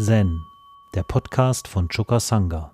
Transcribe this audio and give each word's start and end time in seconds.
Zen, 0.00 0.46
der 0.94 1.02
Podcast 1.02 1.66
von 1.66 1.88
Choka 1.88 2.20
Sangha. 2.20 2.70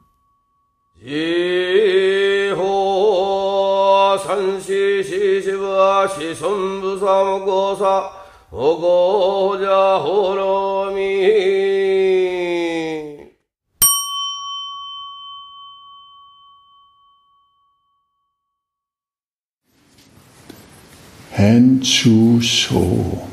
Henshu 21.31 22.41
Sho, 22.43 23.27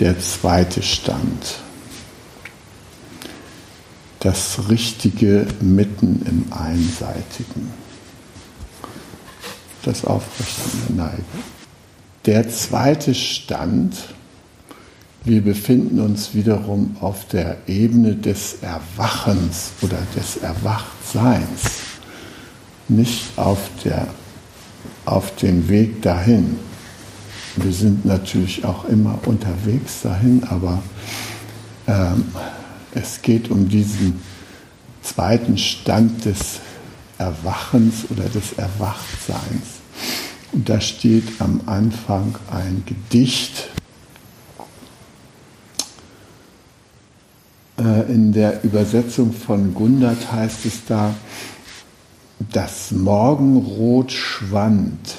der 0.00 0.18
zweite 0.18 0.82
Stand. 0.82 1.60
Das 4.20 4.68
Richtige 4.68 5.46
mitten 5.60 6.22
im 6.26 6.52
Einseitigen. 6.52 7.70
Das 9.82 10.04
Aufrichten 10.04 10.80
der 10.88 11.06
Neige. 11.06 11.22
Der 12.26 12.48
zweite 12.50 13.14
Stand, 13.14 13.96
wir 15.24 15.42
befinden 15.42 16.00
uns 16.00 16.34
wiederum 16.34 16.96
auf 17.00 17.28
der 17.28 17.58
Ebene 17.66 18.14
des 18.14 18.58
Erwachens 18.62 19.72
oder 19.80 19.98
des 20.16 20.38
Erwachtseins, 20.38 21.80
nicht 22.88 23.38
auf 23.38 23.70
der 23.84 24.06
auf 25.04 25.34
dem 25.36 25.68
Weg 25.68 26.02
dahin. 26.02 26.58
Wir 27.56 27.72
sind 27.72 28.04
natürlich 28.04 28.64
auch 28.64 28.84
immer 28.84 29.18
unterwegs 29.26 30.02
dahin, 30.02 30.44
aber 30.44 30.82
ähm, 31.86 32.24
es 32.94 33.22
geht 33.22 33.50
um 33.50 33.68
diesen 33.68 34.20
zweiten 35.02 35.58
Stand 35.58 36.24
des 36.24 36.60
Erwachens 37.18 38.06
oder 38.10 38.24
des 38.24 38.52
Erwachtseins. 38.52 39.80
Und 40.52 40.68
da 40.68 40.80
steht 40.80 41.40
am 41.40 41.60
Anfang 41.66 42.36
ein 42.50 42.82
Gedicht. 42.86 43.68
Äh, 47.78 48.12
in 48.12 48.32
der 48.32 48.64
Übersetzung 48.64 49.32
von 49.32 49.74
Gundert 49.74 50.32
heißt 50.32 50.66
es 50.66 50.84
da, 50.86 51.14
das 52.52 52.90
Morgenrot 52.90 54.12
schwand. 54.12 55.16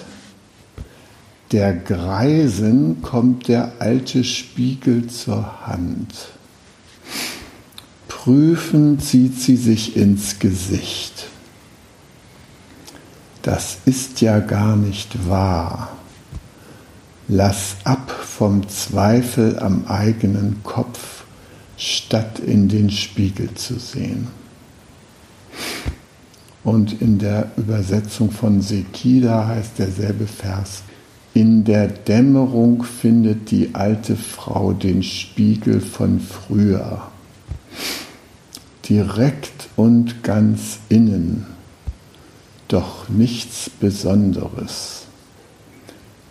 Der 1.52 1.74
Greisen 1.74 3.02
kommt 3.02 3.50
der 3.50 3.74
alte 3.80 4.24
Spiegel 4.24 5.08
zur 5.08 5.68
Hand. 5.68 6.30
Prüfend 8.08 9.04
sieht 9.04 9.38
sie 9.38 9.58
sich 9.58 9.98
ins 9.98 10.40
Gesicht. 10.40 11.28
Das 13.42 13.80
ist 13.86 14.22
ja 14.22 14.40
gar 14.40 14.78
nicht 14.78 15.28
wahr. 15.28 15.90
Lass 17.28 17.76
ab 17.84 18.12
vom 18.12 18.70
Zweifel 18.70 19.60
am 19.60 19.88
eigenen 19.88 20.64
Kopf, 20.64 21.26
statt 21.76 22.40
in 22.40 22.70
den 22.70 22.90
Spiegel 22.92 23.54
zu 23.56 23.78
sehen. 23.78 24.28
Und 26.64 27.02
in 27.02 27.18
der 27.18 27.52
Übersetzung 27.58 28.32
von 28.32 28.62
Sekida 28.62 29.48
heißt 29.48 29.80
derselbe 29.80 30.28
Vers, 30.28 30.84
in 31.34 31.64
der 31.64 31.88
Dämmerung 31.88 32.84
findet 32.84 33.52
die 33.52 33.74
alte 33.74 34.18
Frau 34.18 34.74
den 34.74 35.02
Spiegel 35.02 35.80
von 35.80 36.20
früher, 36.20 37.10
direkt 38.90 39.70
und 39.78 40.24
ganz 40.24 40.80
innen, 40.90 41.46
doch 42.68 43.08
nichts 43.08 43.70
Besonderes. 43.70 45.06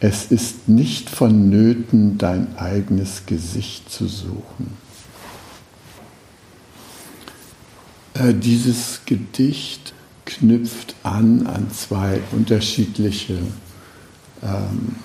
Es 0.01 0.27
ist 0.27 0.69
nicht 0.69 1.11
vonnöten, 1.11 2.19
dein 2.19 2.57
eigenes 2.57 3.27
Gesicht 3.27 3.91
zu 3.91 4.07
suchen. 4.07 4.77
Äh, 8.15 8.35
dieses 8.35 9.01
Gedicht 9.05 9.93
knüpft 10.25 10.95
an 11.03 11.47
an 11.47 11.71
zwei 11.71 12.21
unterschiedliche 12.33 13.39
ähm, 14.43 14.97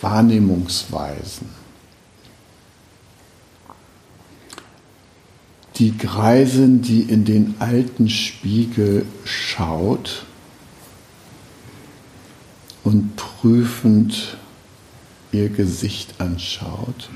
Wahrnehmungsweisen. 0.00 1.48
Die 5.76 5.96
Greisin, 5.96 6.82
die 6.82 7.02
in 7.02 7.24
den 7.24 7.54
alten 7.60 8.08
Spiegel 8.08 9.06
schaut 9.24 10.26
und 12.82 13.14
prüfend 13.16 14.36
ihr 15.30 15.50
Gesicht 15.50 16.20
anschaut, 16.20 17.10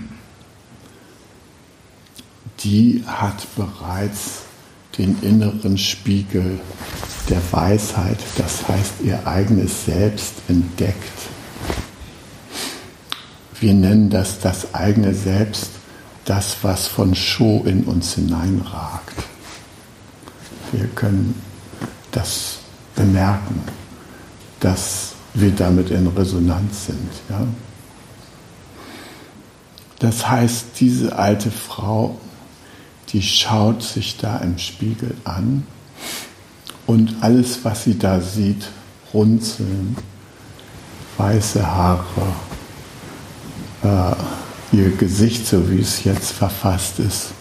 die 2.60 3.03
hat 3.06 3.47
bereits 3.56 4.43
den 4.98 5.19
inneren 5.22 5.78
Spiegel 5.78 6.60
der 7.28 7.41
Weisheit, 7.50 8.19
das 8.36 8.69
heißt 8.69 8.94
ihr 9.03 9.26
eigenes 9.26 9.86
Selbst 9.86 10.34
entdeckt. 10.48 10.97
Wir 13.60 13.75
nennen 13.75 14.10
das 14.10 14.41
das 14.41 14.75
eigene 14.75 15.14
Selbst, 15.14 15.70
das, 16.25 16.56
was 16.62 16.86
von 16.86 17.14
Sho 17.14 17.62
in 17.64 17.84
uns 17.84 18.14
hineinragt. 18.14 19.16
Wir 20.72 20.86
können 20.88 21.41
das 22.10 22.59
bemerken, 22.94 23.62
dass 24.60 25.12
wir 25.34 25.50
damit 25.50 25.91
in 25.91 26.06
Resonanz 26.09 26.86
sind. 26.86 27.10
Ja? 27.28 27.47
Das 29.98 30.28
heißt, 30.28 30.66
diese 30.80 31.16
alte 31.16 31.50
Frau 31.50 32.19
die 33.11 33.23
schaut 33.23 33.83
sich 33.83 34.17
da 34.17 34.39
im 34.39 34.59
Spiegel 34.59 35.15
an 35.25 35.67
und 36.87 37.17
alles, 37.21 37.65
was 37.65 37.85
sie 37.85 37.99
da 37.99 38.21
sieht, 38.21 38.69
runzeln, 39.13 39.97
weiße 41.17 41.67
Haare, 41.67 42.33
äh, 43.83 44.77
ihr 44.77 44.97
Gesicht, 44.97 45.47
so 45.47 45.71
wie 45.71 45.81
es 45.81 46.05
jetzt 46.05 46.33
verfasst 46.33 46.99
ist, 46.99 47.33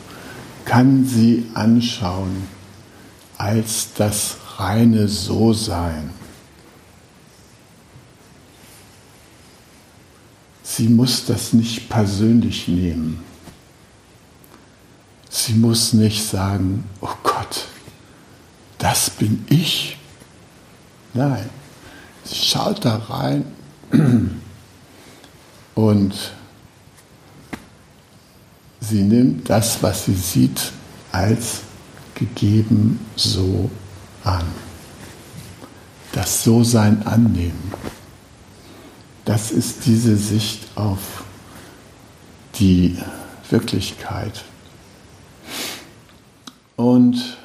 kann 0.66 1.06
sie 1.06 1.48
anschauen 1.54 2.48
als 3.38 3.90
das 3.98 4.38
reine 4.58 5.08
So-Sein. 5.08 6.12
Sie 10.64 10.88
muss 10.88 11.26
das 11.26 11.54
nicht 11.54 11.90
persönlich 11.90 12.68
nehmen. 12.68 13.31
Sie 15.51 15.57
muss 15.57 15.91
nicht 15.91 16.25
sagen, 16.25 16.85
oh 17.01 17.13
Gott, 17.23 17.66
das 18.78 19.09
bin 19.09 19.45
ich. 19.50 19.97
Nein, 21.13 21.50
sie 22.23 22.35
schaut 22.35 22.85
da 22.85 22.95
rein 22.95 23.44
und 25.75 26.13
sie 28.79 29.01
nimmt 29.01 29.50
das, 29.50 29.84
was 29.84 30.06
sie 30.06 30.13
sieht, 30.13 30.72
als 31.12 31.63
gegeben 32.16 33.06
so 33.18 33.69
an. 34.23 34.45
Das 36.13 36.45
So-Sein 36.45 37.06
annehmen. 37.06 37.73
Das 39.25 39.51
ist 39.51 39.85
diese 39.85 40.16
Sicht 40.16 40.66
auf 40.75 41.25
die 42.56 42.97
Wirklichkeit. 43.50 44.45
Und 46.81 47.38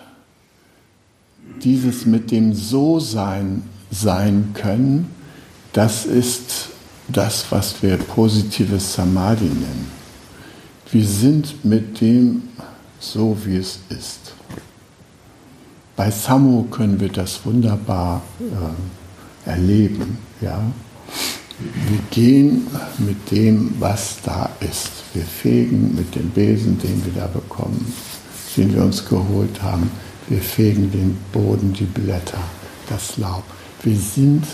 dieses 1.62 2.06
mit 2.06 2.30
dem 2.30 2.54
So-Sein 2.54 3.64
sein 3.90 4.54
können, 4.54 5.10
das 5.74 6.06
ist 6.06 6.70
das, 7.08 7.44
was 7.50 7.82
wir 7.82 7.98
positives 7.98 8.94
Samadhi 8.94 9.44
nennen. 9.44 9.90
Wir 10.90 11.06
sind 11.06 11.66
mit 11.66 12.00
dem 12.00 12.44
so, 12.98 13.36
wie 13.44 13.56
es 13.56 13.78
ist. 13.90 14.32
Bei 15.96 16.10
Samu 16.10 16.62
können 16.64 16.98
wir 16.98 17.10
das 17.10 17.44
wunderbar 17.44 18.22
äh, 18.40 19.50
erleben. 19.50 20.16
Ja? 20.40 20.62
Wir 21.58 21.98
gehen 22.10 22.66
mit 22.98 23.30
dem, 23.30 23.74
was 23.78 24.16
da 24.24 24.48
ist. 24.60 24.92
Wir 25.12 25.24
fegen 25.24 25.94
mit 25.94 26.14
dem 26.14 26.30
Besen, 26.30 26.78
den 26.78 27.04
wir 27.04 27.12
da 27.12 27.26
bekommen 27.26 27.92
den 28.56 28.74
wir 28.74 28.82
uns 28.82 29.04
geholt 29.04 29.62
haben. 29.62 29.90
Wir 30.28 30.40
fegen 30.40 30.90
den 30.90 31.16
Boden, 31.32 31.72
die 31.72 31.84
Blätter, 31.84 32.42
das 32.88 33.16
Laub. 33.16 33.44
Wir 33.82 33.98
sind 33.98 34.44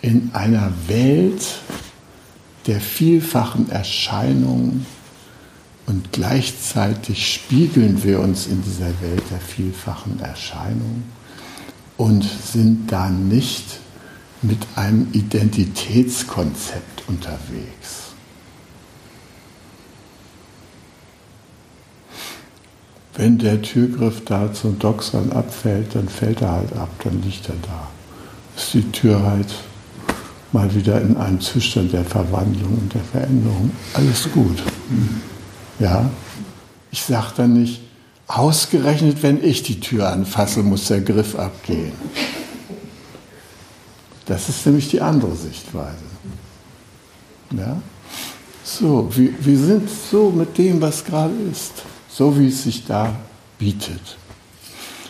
in 0.00 0.30
einer 0.32 0.72
Welt 0.88 1.60
der 2.66 2.80
vielfachen 2.80 3.70
Erscheinungen 3.70 4.86
Und 5.86 6.12
gleichzeitig 6.12 7.34
spiegeln 7.34 8.02
wir 8.04 8.20
uns 8.20 8.46
in 8.46 8.62
dieser 8.62 9.00
Welt 9.02 9.22
der 9.30 9.40
vielfachen 9.40 10.20
Erscheinungen 10.20 11.04
und 11.96 12.24
sind 12.24 12.90
da 12.90 13.10
nicht 13.10 13.80
mit 14.42 14.58
einem 14.76 15.08
Identitätskonzept 15.12 17.08
unterwegs. 17.08 18.01
Wenn 23.14 23.38
der 23.38 23.60
Türgriff 23.60 24.24
da 24.24 24.52
zum 24.52 24.78
Doxern 24.78 25.32
abfällt, 25.32 25.94
dann 25.94 26.08
fällt 26.08 26.40
er 26.40 26.52
halt 26.52 26.72
ab, 26.72 26.88
dann 27.04 27.22
liegt 27.22 27.48
er 27.48 27.56
da. 27.62 27.88
Ist 28.56 28.72
die 28.72 28.90
Tür 28.90 29.22
halt 29.22 29.48
mal 30.52 30.74
wieder 30.74 31.00
in 31.00 31.16
einem 31.16 31.40
Zustand 31.40 31.92
der 31.92 32.04
Verwandlung 32.04 32.78
und 32.78 32.94
der 32.94 33.02
Veränderung. 33.02 33.70
Alles 33.94 34.30
gut. 34.32 34.62
Ja, 35.78 36.10
ich 36.90 37.02
sage 37.02 37.32
dann 37.36 37.54
nicht, 37.54 37.80
ausgerechnet, 38.28 39.22
wenn 39.22 39.42
ich 39.42 39.62
die 39.62 39.80
Tür 39.80 40.10
anfasse, 40.10 40.62
muss 40.62 40.88
der 40.88 41.00
Griff 41.00 41.34
abgehen. 41.34 41.92
Das 44.26 44.48
ist 44.48 44.64
nämlich 44.64 44.88
die 44.88 45.00
andere 45.00 45.34
Sichtweise. 45.34 46.04
Ja? 47.56 47.80
So, 48.64 49.08
wir, 49.14 49.32
wir 49.40 49.58
sind 49.58 49.88
so 50.10 50.30
mit 50.30 50.56
dem, 50.56 50.80
was 50.80 51.04
gerade 51.04 51.34
ist, 51.50 51.82
so 52.12 52.38
wie 52.38 52.48
es 52.48 52.64
sich 52.64 52.84
da 52.86 53.16
bietet. 53.58 54.18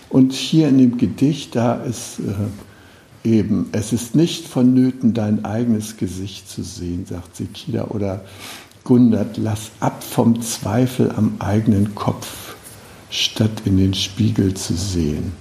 Und 0.08 0.32
hier 0.32 0.68
in 0.68 0.78
dem 0.78 0.98
Gedicht, 0.98 1.56
da 1.56 1.74
ist 1.74 2.20
äh, 2.20 3.28
eben, 3.28 3.68
es 3.72 3.92
ist 3.92 4.14
nicht 4.14 4.46
vonnöten, 4.46 5.14
dein 5.14 5.44
eigenes 5.44 5.96
Gesicht 5.96 6.48
zu 6.48 6.62
sehen, 6.62 7.06
sagt 7.06 7.36
Sekida, 7.36 7.86
oder 7.88 8.24
Gundert, 8.84 9.36
lass 9.36 9.70
ab 9.80 10.04
vom 10.04 10.42
Zweifel 10.42 11.10
am 11.16 11.36
eigenen 11.38 11.94
Kopf, 11.94 12.56
statt 13.10 13.62
in 13.64 13.78
den 13.78 13.94
Spiegel 13.94 14.54
zu 14.54 14.74
sehen. 14.74 15.32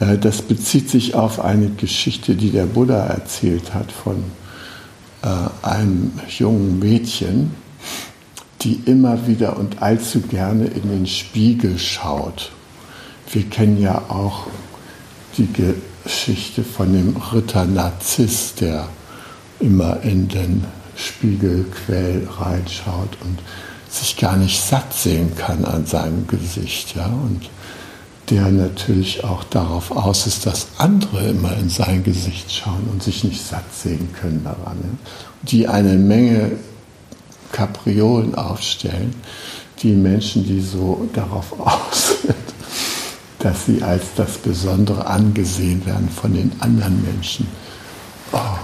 Äh, 0.00 0.18
das 0.18 0.42
bezieht 0.42 0.88
sich 0.90 1.14
auf 1.14 1.40
eine 1.40 1.68
Geschichte, 1.70 2.34
die 2.34 2.50
der 2.50 2.66
Buddha 2.66 3.06
erzählt 3.06 3.74
hat 3.74 3.92
von 3.92 4.24
äh, 5.22 5.28
einem 5.66 6.12
jungen 6.38 6.78
Mädchen, 6.78 7.52
die 8.64 8.80
immer 8.86 9.26
wieder 9.26 9.58
und 9.58 9.82
allzu 9.82 10.22
gerne 10.22 10.66
in 10.66 10.88
den 10.88 11.06
Spiegel 11.06 11.78
schaut. 11.78 12.50
Wir 13.30 13.44
kennen 13.44 13.80
ja 13.80 14.02
auch 14.08 14.46
die 15.36 15.48
Geschichte 15.52 16.64
von 16.64 16.92
dem 16.92 17.16
Ritter 17.16 17.66
Narziss, 17.66 18.54
der 18.54 18.88
immer 19.60 20.00
in 20.02 20.28
den 20.28 20.64
Spiegelquell 20.96 22.26
reinschaut 22.38 23.18
und 23.22 23.38
sich 23.90 24.16
gar 24.16 24.36
nicht 24.36 24.60
satt 24.60 24.92
sehen 24.94 25.36
kann 25.36 25.64
an 25.64 25.86
seinem 25.86 26.26
Gesicht. 26.26 26.96
Ja? 26.96 27.06
Und 27.06 27.48
der 28.30 28.50
natürlich 28.50 29.24
auch 29.24 29.44
darauf 29.44 29.90
aus 29.90 30.26
ist, 30.26 30.46
dass 30.46 30.68
andere 30.78 31.28
immer 31.28 31.54
in 31.56 31.68
sein 31.68 32.02
Gesicht 32.02 32.50
schauen 32.50 32.88
und 32.90 33.02
sich 33.02 33.24
nicht 33.24 33.44
satt 33.44 33.74
sehen 33.74 34.08
können 34.18 34.42
daran. 34.44 34.98
Die 35.42 35.68
eine 35.68 35.98
Menge 35.98 36.52
Kapriolen 37.54 38.34
aufstellen, 38.34 39.14
die 39.82 39.92
Menschen, 39.92 40.44
die 40.44 40.60
so 40.60 41.08
darauf 41.12 41.52
aus 41.60 42.22
sind, 42.22 42.34
dass 43.38 43.66
sie 43.66 43.82
als 43.82 44.02
das 44.16 44.38
Besondere 44.38 45.06
angesehen 45.06 45.86
werden 45.86 46.08
von 46.08 46.34
den 46.34 46.52
anderen 46.60 47.02
Menschen. 47.04 47.46
Oh 48.32 48.58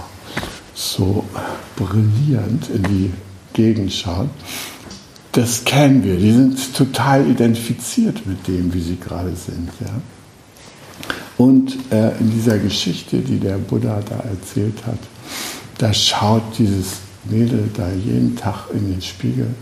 so 0.81 1.23
brillierend 1.75 2.69
in 2.69 2.83
die 2.83 3.13
Gegend 3.53 3.93
schauen, 3.93 4.29
das 5.31 5.63
kennen 5.63 6.03
wir. 6.03 6.17
Die 6.17 6.31
sind 6.31 6.75
total 6.75 7.29
identifiziert 7.29 8.25
mit 8.25 8.47
dem, 8.47 8.73
wie 8.73 8.81
sie 8.81 8.97
gerade 8.97 9.33
sind. 9.35 9.69
Ja? 9.79 10.01
Und 11.37 11.77
äh, 11.91 12.17
in 12.19 12.31
dieser 12.31 12.57
Geschichte, 12.57 13.19
die 13.19 13.39
der 13.39 13.57
Buddha 13.57 14.01
da 14.07 14.17
erzählt 14.17 14.85
hat, 14.85 14.99
da 15.77 15.93
schaut 15.93 16.43
dieses 16.57 16.97
Mädel 17.25 17.69
da 17.75 17.89
jeden 17.91 18.35
Tag 18.35 18.65
in 18.73 18.91
den 18.91 19.01
Spiegel 19.01 19.53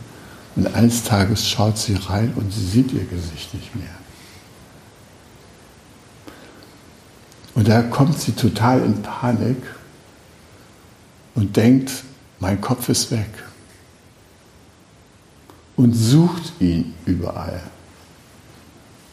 und 0.55 0.75
eines 0.75 1.03
Tages 1.03 1.47
schaut 1.47 1.77
sie 1.77 1.95
rein 1.95 2.33
und 2.35 2.51
sie 2.53 2.65
sieht 2.65 2.91
ihr 2.93 3.05
Gesicht 3.05 3.53
nicht 3.53 3.75
mehr. 3.75 3.87
Und 7.55 7.67
da 7.67 7.81
kommt 7.81 8.19
sie 8.19 8.31
total 8.31 8.81
in 8.81 9.01
Panik 9.01 9.57
und 11.35 11.57
denkt, 11.57 11.91
mein 12.39 12.61
Kopf 12.61 12.87
ist 12.89 13.11
weg. 13.11 13.29
Und 15.75 15.93
sucht 15.93 16.53
ihn 16.59 16.93
überall. 17.05 17.61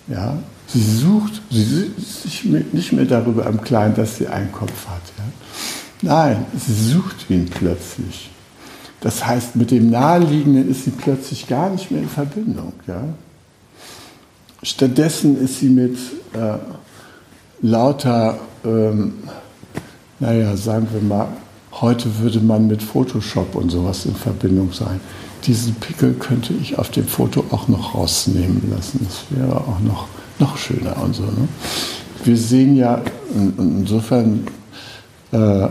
Ja, 0.09 0.39
sie 0.69 0.83
sucht, 0.83 1.43
sie 1.51 1.93
ist 1.97 2.23
sich 2.23 2.45
nicht 2.45 2.93
mehr 2.93 3.05
darüber 3.05 3.47
im 3.47 3.61
Kleinen, 3.61 3.95
dass 3.95 4.17
sie 4.17 4.29
einen 4.29 4.53
Kopf 4.53 4.87
hat. 4.87 5.03
Ja? 5.19 5.25
Nein, 6.03 6.47
sie 6.57 6.93
sucht 6.93 7.29
ihn 7.29 7.47
plötzlich. 7.47 8.31
Das 9.01 9.27
heißt, 9.27 9.57
mit 9.57 9.71
dem 9.71 9.91
Naheliegenden 9.91 10.69
ist 10.71 10.85
sie 10.85 10.91
plötzlich 10.91 11.47
gar 11.47 11.71
nicht 11.71 11.91
mehr 11.91 12.03
in 12.03 12.09
Verbindung. 12.09 12.73
Ja? 12.87 13.05
Stattdessen 14.63 15.39
ist 15.39 15.61
sie 15.61 15.69
mit 15.69 15.97
äh, 16.33 16.59
lauter, 17.63 18.39
ähm, 18.65 19.15
naja, 20.19 20.57
sagen 20.57 20.89
wir 20.93 21.03
mal, 21.03 21.29
Heute 21.81 22.21
würde 22.21 22.41
man 22.41 22.69
mit 22.69 22.83
Photoshop 22.83 23.55
und 23.55 23.71
sowas 23.71 24.07
in 24.07 24.15
Verbindung 24.15 24.73
sein. 24.73 24.99
Diesen 25.45 25.75
Pickel 25.75 26.15
könnte 26.15 26.55
ich 26.55 26.79
auf 26.79 26.91
dem 26.91 27.07
Foto 27.07 27.45
auch 27.51 27.69
noch 27.69 27.95
rausnehmen 27.95 28.63
lassen. 28.75 29.01
Das 29.05 29.39
wäre 29.39 29.59
auch 29.59 29.81
noch, 29.81 30.07
noch 30.39 30.57
schöner 30.57 30.97
und 31.03 31.15
so. 31.15 31.25
Ne? 31.25 31.49
Wir 32.25 32.37
sehen 32.39 32.77
ja, 32.77 33.03
insofern 33.59 34.47
äh, 35.33 35.69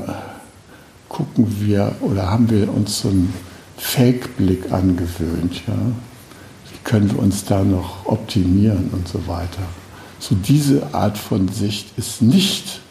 gucken 1.16 1.62
wir 1.62 1.96
oder 2.02 2.30
haben 2.30 2.50
wir 2.50 2.70
uns 2.74 3.00
so 3.00 3.08
einen 3.08 3.34
Fake-Blick 3.78 4.74
angewöhnt. 4.74 5.62
Ja? 5.66 5.74
Wie 5.74 6.78
können 6.84 7.10
wir 7.10 7.20
uns 7.20 7.46
da 7.46 7.64
noch 7.64 8.06
optimieren 8.06 8.90
und 8.92 9.08
so 9.08 9.26
weiter? 9.26 9.64
So 10.20 10.36
diese 10.36 10.94
Art 10.94 11.18
von 11.18 11.48
Sicht 11.48 11.98
ist 11.98 12.22
nicht 12.22 12.82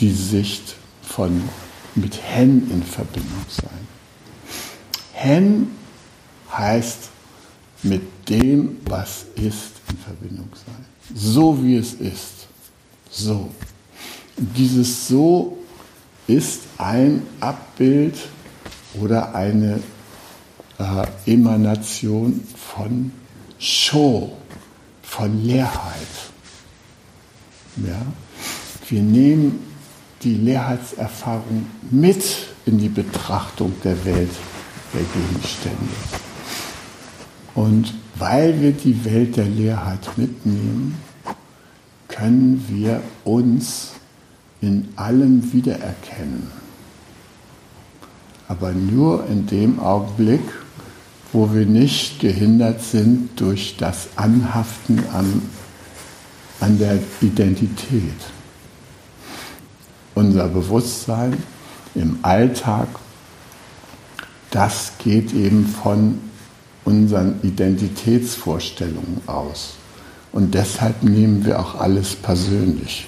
die 0.00 0.10
Sicht 0.10 0.74
von 1.00 1.42
mit 1.94 2.18
Hen 2.20 2.68
in 2.72 2.82
Verbindung 2.82 3.44
sein. 3.48 3.86
Hen 5.12 5.68
heißt 6.52 7.10
mit 7.84 8.02
dem, 8.28 8.78
was 8.86 9.26
ist, 9.36 9.74
in 9.90 9.98
Verbindung 9.98 10.48
sein. 10.54 10.84
So 11.14 11.62
wie 11.62 11.76
es 11.76 11.94
ist. 11.94 12.48
So. 13.10 13.50
Dieses 14.36 15.06
So 15.06 15.58
ist 16.26 16.62
ein 16.78 17.22
Abbild 17.40 18.16
oder 19.00 19.34
eine 19.34 19.80
äh, 20.78 21.32
Emanation 21.32 22.40
von 22.56 23.12
Show, 23.58 24.36
von 25.02 25.44
Leerheit. 25.44 26.06
Ja? 27.76 28.00
Wir 28.88 29.02
nehmen 29.02 29.60
die 30.22 30.34
Leerheitserfahrung 30.34 31.66
mit 31.90 32.24
in 32.66 32.78
die 32.78 32.88
Betrachtung 32.88 33.74
der 33.82 34.04
Welt 34.04 34.30
der 34.92 35.02
Gegenstände. 35.02 35.94
Und 37.54 37.94
weil 38.16 38.60
wir 38.60 38.72
die 38.72 39.04
Welt 39.04 39.36
der 39.36 39.46
Leerheit 39.46 40.16
mitnehmen, 40.16 40.98
können 42.08 42.64
wir 42.68 43.02
uns 43.24 43.93
in 44.64 44.88
allem 44.96 45.52
wiedererkennen. 45.52 46.50
Aber 48.48 48.72
nur 48.72 49.26
in 49.26 49.46
dem 49.46 49.80
Augenblick, 49.80 50.42
wo 51.32 51.52
wir 51.52 51.66
nicht 51.66 52.20
gehindert 52.20 52.82
sind 52.82 53.40
durch 53.40 53.76
das 53.76 54.08
Anhaften 54.16 55.04
an, 55.12 55.42
an 56.60 56.78
der 56.78 56.98
Identität 57.20 58.14
unser 60.14 60.48
Bewusstsein 60.48 61.36
im 61.94 62.18
Alltag, 62.22 62.88
das 64.50 64.92
geht 64.98 65.32
eben 65.32 65.66
von 65.66 66.20
unseren 66.84 67.40
Identitätsvorstellungen 67.42 69.20
aus. 69.26 69.74
Und 70.30 70.54
deshalb 70.54 71.02
nehmen 71.02 71.44
wir 71.44 71.58
auch 71.58 71.74
alles 71.80 72.14
persönlich, 72.14 73.06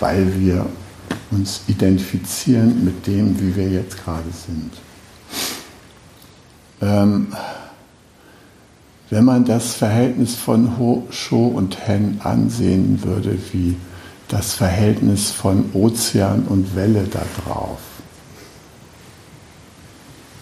weil 0.00 0.38
wir 0.40 0.66
uns 1.30 1.62
identifizieren 1.68 2.84
mit 2.84 3.06
dem, 3.06 3.38
wie 3.40 3.54
wir 3.54 3.68
jetzt 3.68 4.02
gerade 4.02 4.30
sind. 4.46 4.72
Ähm, 6.82 7.28
wenn 9.10 9.24
man 9.24 9.44
das 9.44 9.74
Verhältnis 9.74 10.34
von 10.36 10.78
Ho, 10.78 11.06
Sho 11.10 11.48
und 11.48 11.86
Hen 11.86 12.20
ansehen 12.22 13.02
würde, 13.02 13.38
wie 13.52 13.76
das 14.28 14.54
Verhältnis 14.54 15.30
von 15.32 15.70
Ozean 15.72 16.44
und 16.44 16.76
Welle 16.76 17.04
da 17.10 17.22
drauf. 17.42 17.80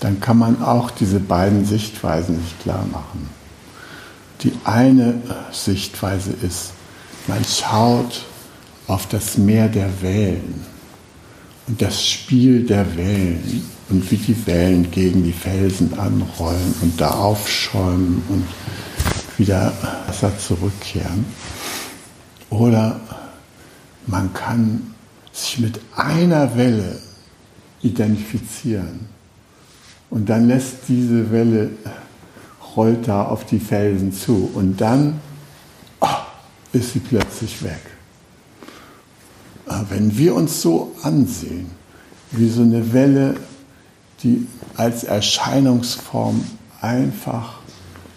dann 0.00 0.20
kann 0.20 0.38
man 0.38 0.62
auch 0.62 0.90
diese 0.90 1.18
beiden 1.18 1.64
Sichtweisen 1.64 2.40
sich 2.40 2.58
klar 2.60 2.84
machen. 2.92 3.28
Die 4.42 4.52
eine 4.64 5.20
Sichtweise 5.50 6.32
ist, 6.42 6.70
man 7.26 7.44
schaut 7.44 8.24
auf 8.88 9.06
das 9.06 9.36
Meer 9.36 9.68
der 9.68 10.02
Wellen 10.02 10.64
und 11.68 11.80
das 11.80 12.04
Spiel 12.04 12.64
der 12.66 12.96
Wellen 12.96 13.62
und 13.90 14.10
wie 14.10 14.16
die 14.16 14.46
Wellen 14.46 14.90
gegen 14.90 15.22
die 15.22 15.32
Felsen 15.32 15.98
anrollen 15.98 16.74
und 16.80 16.98
da 17.00 17.10
aufschäumen 17.10 18.22
und 18.28 18.44
wieder 19.36 19.72
Wasser 20.06 20.36
zurückkehren. 20.38 21.26
Oder 22.50 22.98
man 24.06 24.32
kann 24.32 24.94
sich 25.32 25.58
mit 25.58 25.78
einer 25.94 26.56
Welle 26.56 26.98
identifizieren 27.82 29.06
und 30.08 30.30
dann 30.30 30.48
lässt 30.48 30.88
diese 30.88 31.30
Welle, 31.30 31.70
rollt 32.74 33.06
da 33.06 33.24
auf 33.24 33.44
die 33.44 33.60
Felsen 33.60 34.14
zu 34.14 34.50
und 34.54 34.80
dann 34.80 35.20
oh, 36.00 36.06
ist 36.72 36.94
sie 36.94 37.00
plötzlich 37.00 37.62
weg. 37.62 37.97
Wenn 39.88 40.16
wir 40.16 40.34
uns 40.34 40.62
so 40.62 40.94
ansehen, 41.02 41.70
wie 42.30 42.48
so 42.48 42.62
eine 42.62 42.92
Welle, 42.92 43.36
die 44.22 44.46
als 44.76 45.04
Erscheinungsform 45.04 46.44
einfach 46.80 47.60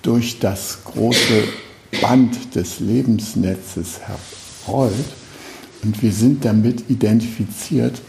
durch 0.02 0.40
das 0.40 0.80
große 0.86 1.44
Band 2.02 2.56
des 2.56 2.80
Lebensnetzes 2.80 4.00
herrollt 4.00 4.94
und 5.84 6.02
wir 6.02 6.12
sind 6.12 6.46
damit 6.46 6.90
identifiziert, 6.90 8.02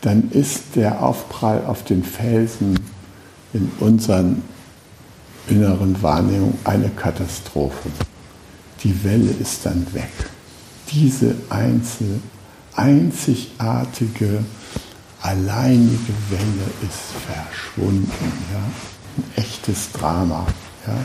dann 0.00 0.30
ist 0.30 0.76
der 0.76 1.02
Aufprall 1.02 1.64
auf 1.66 1.84
den 1.84 2.04
Felsen 2.04 2.78
in 3.52 3.70
unseren 3.80 4.42
inneren 5.48 6.00
Wahrnehmungen 6.02 6.58
eine 6.64 6.90
Katastrophe. 6.90 7.90
Die 8.84 9.04
Welle 9.04 9.30
ist 9.40 9.64
dann 9.64 9.86
weg. 9.92 10.10
Diese 10.92 11.34
einzel, 11.48 12.20
einzigartige, 12.78 14.44
alleinige 15.20 16.14
Welle 16.30 16.70
ist 16.82 17.12
verschwunden. 17.26 18.32
Ja? 18.52 18.62
Ein 19.16 19.24
echtes 19.36 19.92
Drama. 19.92 20.46
Ja? 20.86 20.96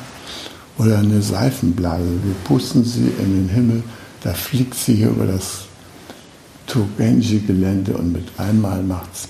Oder 0.77 1.00
eine 1.00 1.22
Seifenblase. 1.22 2.03
Wir 2.24 2.36
pusten 2.44 2.86
sie 2.86 3.12
in 3.20 3.48
den 3.48 3.50
Himmel, 3.50 3.84
da 4.22 4.34
fliegt 4.34 4.75
sie 4.75 4.96
hier 4.96 5.10
über 5.10 5.25
das 5.25 5.65
Togenji-Gelände 6.68 7.98
und 7.98 8.13
mit 8.13 8.27
einmal 8.38 8.82
macht 8.84 9.10
es 9.13 9.27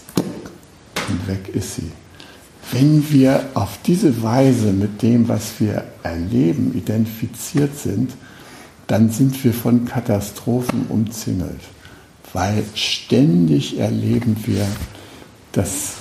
und 1.10 1.28
weg 1.28 1.50
ist 1.54 1.76
sie. 1.76 1.92
Wenn 2.72 3.12
wir 3.12 3.50
auf 3.56 3.78
diese 3.86 4.24
Weise 4.24 4.72
mit 4.72 5.02
dem, 5.02 5.28
was 5.28 5.60
wir 5.60 5.84
erleben, 6.02 6.74
identifiziert 6.76 7.78
sind, 7.78 8.14
dann 8.88 9.10
sind 9.10 9.44
wir 9.44 9.54
von 9.54 9.86
Katastrophen 9.86 10.86
umzingelt, 10.88 11.60
weil 12.34 12.66
ständig 12.76 13.78
erleben 13.78 14.36
wir, 14.46 14.68
dass 15.52 15.94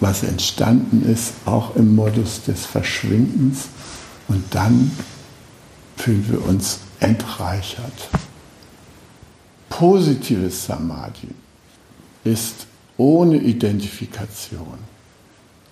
was 0.00 0.22
entstanden 0.22 1.10
ist, 1.10 1.34
auch 1.44 1.76
im 1.76 1.94
Modus 1.94 2.42
des 2.44 2.66
Verschwindens 2.66 3.68
und 4.28 4.42
dann 4.54 4.90
fühlen 5.96 6.26
wir 6.28 6.44
uns 6.44 6.80
entreichert. 7.00 8.08
Positives 9.68 10.66
Samadhi 10.66 11.28
ist 12.24 12.66
ohne 12.96 13.36
Identifikation. 13.36 14.78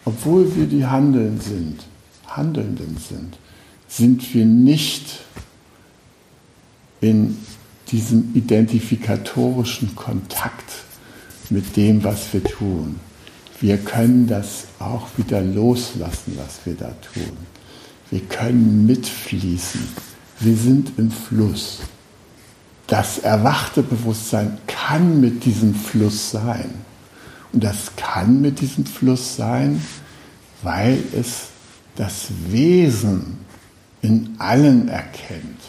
Obwohl 0.04 0.54
wir 0.56 0.66
die 0.66 0.84
Handeln 0.84 1.40
sind, 1.40 1.84
Handelnden 2.26 2.96
sind, 2.98 3.38
sind 3.88 4.34
wir 4.34 4.44
nicht 4.44 5.20
in 7.00 7.38
diesem 7.94 8.34
identifikatorischen 8.34 9.94
Kontakt 9.94 10.64
mit 11.48 11.76
dem, 11.76 12.02
was 12.02 12.32
wir 12.32 12.42
tun. 12.42 12.98
Wir 13.60 13.78
können 13.78 14.26
das 14.26 14.64
auch 14.80 15.06
wieder 15.16 15.40
loslassen, 15.40 16.36
was 16.36 16.58
wir 16.64 16.74
da 16.74 16.92
tun. 17.14 17.36
Wir 18.10 18.18
können 18.22 18.84
mitfließen. 18.84 19.80
Wir 20.40 20.56
sind 20.56 20.98
im 20.98 21.12
Fluss. 21.12 21.82
Das 22.88 23.18
erwachte 23.18 23.84
Bewusstsein 23.84 24.58
kann 24.66 25.20
mit 25.20 25.44
diesem 25.44 25.72
Fluss 25.72 26.32
sein. 26.32 26.74
Und 27.52 27.62
das 27.62 27.92
kann 27.96 28.40
mit 28.40 28.60
diesem 28.60 28.86
Fluss 28.86 29.36
sein, 29.36 29.80
weil 30.62 30.98
es 31.16 31.44
das 31.94 32.26
Wesen 32.48 33.38
in 34.02 34.34
allen 34.38 34.88
erkennt. 34.88 35.60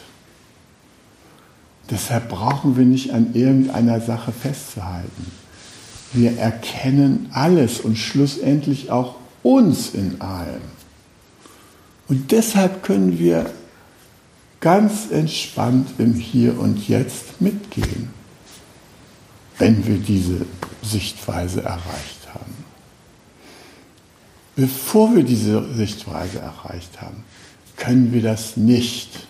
Deshalb 1.90 2.30
brauchen 2.30 2.78
wir 2.78 2.86
nicht 2.86 3.14
an 3.14 3.34
irgendeiner 3.34 4.02
Sache 4.02 4.32
festzuhalten. 4.32 5.32
Wir 6.14 6.38
erkennen 6.38 7.30
alles 7.32 7.80
und 7.80 7.98
schlussendlich 7.98 8.90
auch 8.90 9.16
uns 9.44 9.90
in 9.94 10.22
allem. 10.22 10.62
Und 12.08 12.32
deshalb 12.32 12.84
können 12.84 13.20
wir 13.20 13.52
ganz 14.60 15.12
entspannt 15.12 15.90
im 15.98 16.16
Hier 16.16 16.60
und 16.60 16.88
Jetzt 16.88 17.40
mitgehen, 17.42 18.10
wenn 19.58 19.86
wir 19.86 19.98
diese 19.98 20.46
Sichtweise 20.82 21.62
erreicht 21.62 22.28
haben. 22.34 22.66
Bevor 24.56 25.16
wir 25.16 25.24
diese 25.24 25.74
Sichtweise 25.74 26.40
erreicht 26.40 27.02
haben, 27.02 27.24
können 27.76 28.14
wir 28.14 28.22
das 28.22 28.56
nicht. 28.56 29.25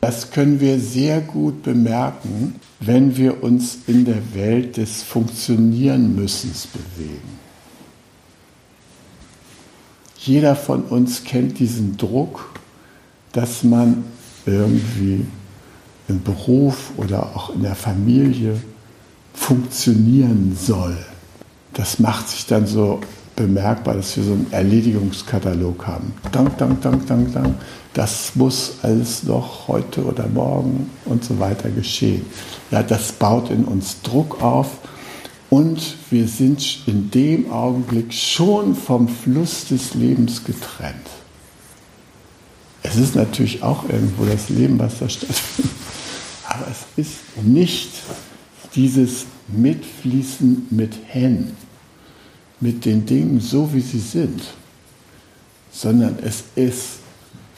Das 0.00 0.30
können 0.30 0.60
wir 0.60 0.78
sehr 0.78 1.20
gut 1.20 1.62
bemerken, 1.62 2.54
wenn 2.80 3.16
wir 3.16 3.42
uns 3.42 3.78
in 3.86 4.04
der 4.04 4.34
Welt 4.34 4.76
des 4.76 5.02
Funktionieren 5.02 6.14
müssens 6.14 6.68
bewegen. 6.68 7.38
Jeder 10.18 10.54
von 10.54 10.82
uns 10.82 11.24
kennt 11.24 11.58
diesen 11.58 11.96
Druck, 11.96 12.50
dass 13.32 13.64
man 13.64 14.04
irgendwie 14.46 15.24
im 16.08 16.22
Beruf 16.22 16.92
oder 16.96 17.34
auch 17.34 17.54
in 17.54 17.62
der 17.62 17.74
Familie 17.74 18.60
funktionieren 19.34 20.56
soll. 20.58 20.96
Das 21.74 21.98
macht 21.98 22.28
sich 22.28 22.46
dann 22.46 22.66
so 22.66 23.00
bemerkbar, 23.36 23.94
dass 23.94 24.16
wir 24.16 24.24
so 24.24 24.32
einen 24.32 24.46
Erledigungskatalog 24.50 25.86
haben. 25.86 26.12
Dank, 26.32 26.58
dank, 26.58 26.82
dank, 26.82 27.06
dank, 27.06 27.32
dank. 27.32 27.54
Das 27.98 28.36
muss 28.36 28.74
alles 28.82 29.24
noch 29.24 29.66
heute 29.66 30.04
oder 30.04 30.28
morgen 30.28 30.88
und 31.04 31.24
so 31.24 31.40
weiter 31.40 31.68
geschehen. 31.68 32.24
Ja, 32.70 32.84
das 32.84 33.10
baut 33.10 33.50
in 33.50 33.64
uns 33.64 34.02
Druck 34.02 34.40
auf 34.40 34.68
und 35.50 35.96
wir 36.08 36.28
sind 36.28 36.84
in 36.86 37.10
dem 37.10 37.50
Augenblick 37.50 38.14
schon 38.14 38.76
vom 38.76 39.08
Fluss 39.08 39.64
des 39.64 39.94
Lebens 39.94 40.44
getrennt. 40.44 41.08
Es 42.84 42.94
ist 42.94 43.16
natürlich 43.16 43.64
auch 43.64 43.82
irgendwo 43.88 44.26
das 44.26 44.48
Leben, 44.48 44.78
was 44.78 45.00
da 45.00 45.08
stattfindet. 45.08 45.74
Aber 46.46 46.66
es 46.70 47.04
ist 47.04 47.16
nicht 47.42 47.90
dieses 48.76 49.26
Mitfließen 49.48 50.68
mit 50.70 50.94
Hen, 51.08 51.50
mit 52.60 52.84
den 52.84 53.06
Dingen 53.06 53.40
so, 53.40 53.74
wie 53.74 53.80
sie 53.80 53.98
sind, 53.98 54.40
sondern 55.72 56.20
es 56.22 56.44
ist, 56.54 56.97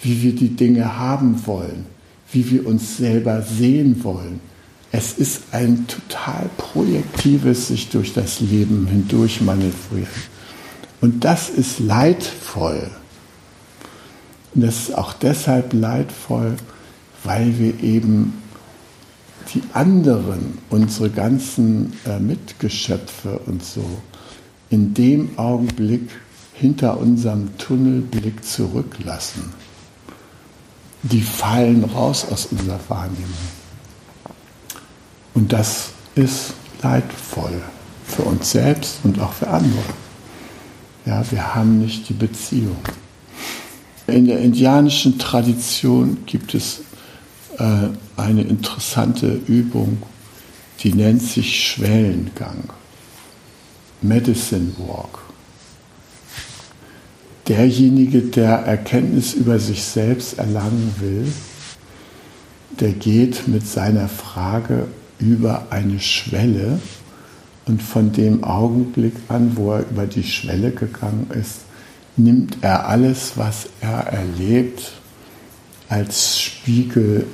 wie 0.03 0.23
wir 0.23 0.35
die 0.35 0.57
Dinge 0.57 0.99
haben 0.99 1.47
wollen, 1.47 1.87
wie 2.33 2.51
wir 2.51 2.67
uns 2.67 2.97
selber 2.97 3.43
sehen 3.43 4.03
wollen. 4.05 4.41
Es 4.93 5.13
ist 5.13 5.43
ein 5.53 5.87
total 5.87 6.51
projektives 6.57 7.69
sich 7.69 7.91
durch 7.91 8.13
das 8.13 8.41
Leben 8.41 8.87
hindurch 8.87 9.41
manövrieren. 9.41 10.09
Und 11.01 11.25
das 11.25 11.49
ist 11.49 11.79
leidvoll. 11.79 12.91
Und 14.55 14.63
das 14.63 14.89
ist 14.89 14.99
auch 14.99 15.13
deshalb 15.13 15.73
leidvoll, 15.73 16.57
weil 17.23 17.59
wir 17.59 17.81
eben 17.83 18.35
die 19.55 19.63
anderen, 19.73 20.59
unsere 20.71 21.11
ganzen 21.11 21.93
äh, 22.07 22.19
Mitgeschöpfe 22.19 23.41
und 23.47 23.65
so, 23.65 23.85
in 24.71 24.95
dem 24.95 25.39
Augenblick 25.39 26.09
hinter 26.55 26.99
unserem 26.99 27.57
Tunnelblick 27.59 28.45
zurücklassen. 28.45 29.60
Die 31.03 31.23
fallen 31.23 31.85
raus 31.85 32.27
aus 32.31 32.47
unserer 32.47 32.81
Wahrnehmung. 32.89 33.49
Und 35.35 35.53
das 35.53 35.91
ist 36.15 36.53
leidvoll 36.83 37.63
für 38.05 38.23
uns 38.23 38.51
selbst 38.51 38.99
und 39.05 39.19
auch 39.21 39.33
für 39.33 39.49
andere. 39.49 39.95
Ja, 41.07 41.25
wir 41.31 41.55
haben 41.55 41.79
nicht 41.79 42.09
die 42.09 42.15
Beziehung. 42.15 42.77
In 44.07 44.27
der 44.27 44.41
indianischen 44.41 45.19
Tradition 45.19 46.19
gibt 46.27 46.55
es 46.55 46.81
äh, 47.59 47.89
eine 48.17 48.43
interessante 48.43 49.41
Übung, 49.47 50.03
die 50.81 50.93
nennt 50.93 51.23
sich 51.23 51.69
Schwellengang, 51.69 52.65
Medicine 54.03 54.73
Walk. 54.79 55.20
Derjenige, 57.51 58.23
der 58.23 58.61
Erkenntnis 58.61 59.35
über 59.35 59.59
sich 59.59 59.83
selbst 59.83 60.39
erlangen 60.39 60.95
will, 61.01 61.27
der 62.79 62.93
geht 62.93 63.49
mit 63.49 63.67
seiner 63.67 64.09
Frage 64.09 64.87
über 65.19 65.67
eine 65.71 65.99
Schwelle 65.99 66.79
und 67.67 67.83
von 67.83 68.13
dem 68.13 68.45
Augenblick 68.45 69.15
an, 69.27 69.57
wo 69.57 69.73
er 69.73 69.81
über 69.91 70.07
die 70.07 70.23
Schwelle 70.23 70.71
gegangen 70.71 71.29
ist, 71.39 71.63
nimmt 72.17 72.59
er 72.61 72.89
alles, 72.89 73.33
was 73.35 73.67
er 73.81 74.07
erlebt, 74.07 74.93
als 75.89 76.39
Spiegel 76.39 77.27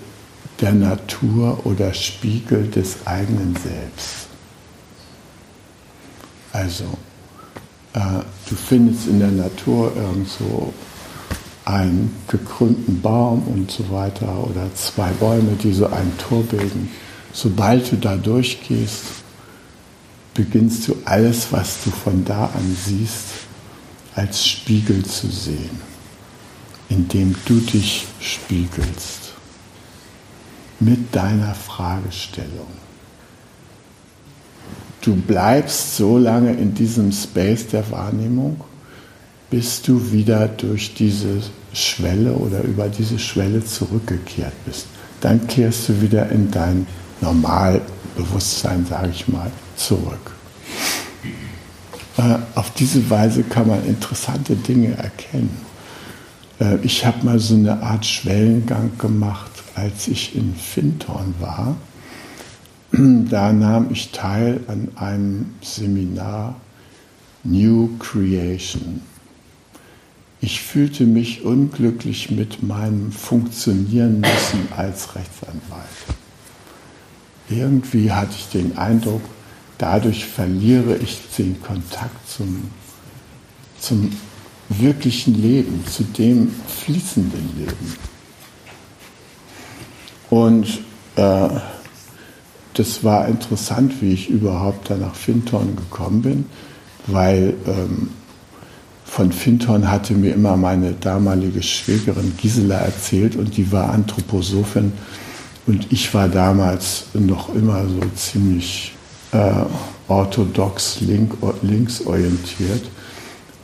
der 0.63 0.73
Natur 0.73 1.67
oder 1.67 1.93
Spiegel 1.93 2.71
des 2.71 3.07
eigenen 3.07 3.55
Selbst. 3.55 4.29
Also, 6.53 6.87
du 7.97 8.55
findest 8.55 9.07
in 9.09 9.21
der 9.21 9.31
Natur 9.31 9.93
irgendwo 9.97 10.73
einen 11.65 12.15
gekrümmten 12.29 13.01
Baum 13.01 13.43
und 13.49 13.71
so 13.71 13.91
weiter 13.91 14.47
oder 14.49 14.73
zwei 14.75 15.11
Bäume, 15.13 15.57
die 15.63 15.73
so 15.73 15.87
ein 15.87 16.13
Tor 16.19 16.43
bilden. 16.45 16.91
Sobald 17.33 17.91
du 17.91 17.97
da 17.97 18.17
durchgehst, 18.17 19.03
beginnst 20.35 20.87
du 20.89 20.97
alles, 21.07 21.53
was 21.53 21.83
du 21.85 21.91
von 21.91 22.25
da 22.25 22.47
an 22.47 22.77
siehst, 22.85 23.25
als 24.15 24.47
Spiegel 24.47 25.05
zu 25.05 25.29
sehen, 25.29 25.81
indem 26.89 27.35
du 27.47 27.59
dich 27.61 28.07
spiegelst 28.21 29.33
mit 30.79 31.15
deiner 31.15 31.55
Fragestellung. 31.55 32.86
Du 35.07 35.15
bleibst 35.15 35.95
so 35.95 36.19
lange 36.19 36.53
in 36.55 36.75
diesem 36.75 37.13
Space 37.13 37.69
der 37.69 37.89
Wahrnehmung, 37.93 38.61
bis 39.51 39.81
du 39.81 40.11
wieder 40.11 40.49
durch 40.49 40.95
diese 40.95 41.43
Schwelle 41.73 42.33
oder 42.33 42.63
über 42.63 42.89
diese 42.89 43.21
Schwelle 43.21 43.65
zurückgekehrt 43.65 44.53
bist. 44.65 44.87
Dann 45.21 45.47
kehrst 45.47 45.89
du 45.89 46.03
wieder 46.03 46.29
in 46.31 46.51
dein 46.51 46.89
Normalbewusstsein, 47.21 48.85
sage 48.85 49.11
ich 49.13 49.29
mal, 49.29 49.49
zurück. 49.77 50.33
Äh, 52.17 52.39
auf 52.57 52.73
diese 52.73 53.09
Weise 53.09 53.45
kann 53.45 53.69
man 53.69 53.87
interessante 53.87 54.57
Dinge 54.57 54.97
erkennen. 54.99 55.57
Äh, 56.59 56.79
ich 56.83 57.07
habe 57.07 57.25
mal 57.25 57.39
so 57.39 57.55
eine 57.55 57.81
Art 57.81 58.05
Schwellengang 58.05 58.99
gemacht, 58.99 59.53
als 59.77 60.09
ich 60.09 60.35
in 60.35 60.57
Fintorn 60.57 61.37
war. 61.39 61.77
Da 63.31 63.53
nahm 63.53 63.89
ich 63.91 64.13
teil 64.13 64.61
an 64.69 64.89
einem 64.97 65.55
Seminar 65.61 66.57
New 67.45 67.91
Creation. 67.99 69.01
Ich 70.41 70.61
fühlte 70.61 71.05
mich 71.05 71.43
unglücklich 71.43 72.31
mit 72.31 72.63
meinem 72.63 73.11
Funktionieren 73.13 74.21
müssen 74.21 74.69
als 74.77 75.15
Rechtsanwalt. 75.15 75.87
Irgendwie 77.49 78.13
hatte 78.13 78.33
ich 78.37 78.49
den 78.49 78.77
Eindruck, 78.77 79.23
dadurch 79.79 80.27
verliere 80.27 80.97
ich 80.97 81.21
den 81.37 81.61
Kontakt 81.63 82.29
zum, 82.29 82.71
zum 83.79 84.13
wirklichen 84.69 85.41
Leben, 85.41 85.85
zu 85.87 86.03
dem 86.03 86.51
fließenden 86.67 87.51
Leben. 87.59 87.97
Und 90.29 90.81
äh, 91.17 91.49
das 92.79 93.03
war 93.03 93.27
interessant, 93.27 94.01
wie 94.01 94.13
ich 94.13 94.29
überhaupt 94.29 94.91
da 94.91 94.97
nach 94.97 95.15
Fintorn 95.15 95.77
gekommen 95.77 96.23
bin, 96.23 96.45
weil 97.07 97.55
ähm, 97.67 98.11
von 99.05 99.33
Fintorn 99.33 99.91
hatte 99.91 100.15
mir 100.15 100.35
immer 100.35 100.57
meine 100.57 100.93
damalige 100.93 101.63
Schwägerin 101.63 102.35
Gisela 102.37 102.77
erzählt 102.77 103.37
und 103.37 103.57
die 103.57 103.73
war 103.73 103.91
Anthroposophin 103.91 104.93
und 105.67 105.91
ich 105.91 106.13
war 106.13 106.29
damals 106.29 107.07
noch 107.15 107.55
immer 107.55 107.87
so 107.89 108.01
ziemlich 108.15 108.95
äh, 109.33 109.65
orthodox 110.09 111.01
link, 111.01 111.33
linksorientiert. 111.63 112.91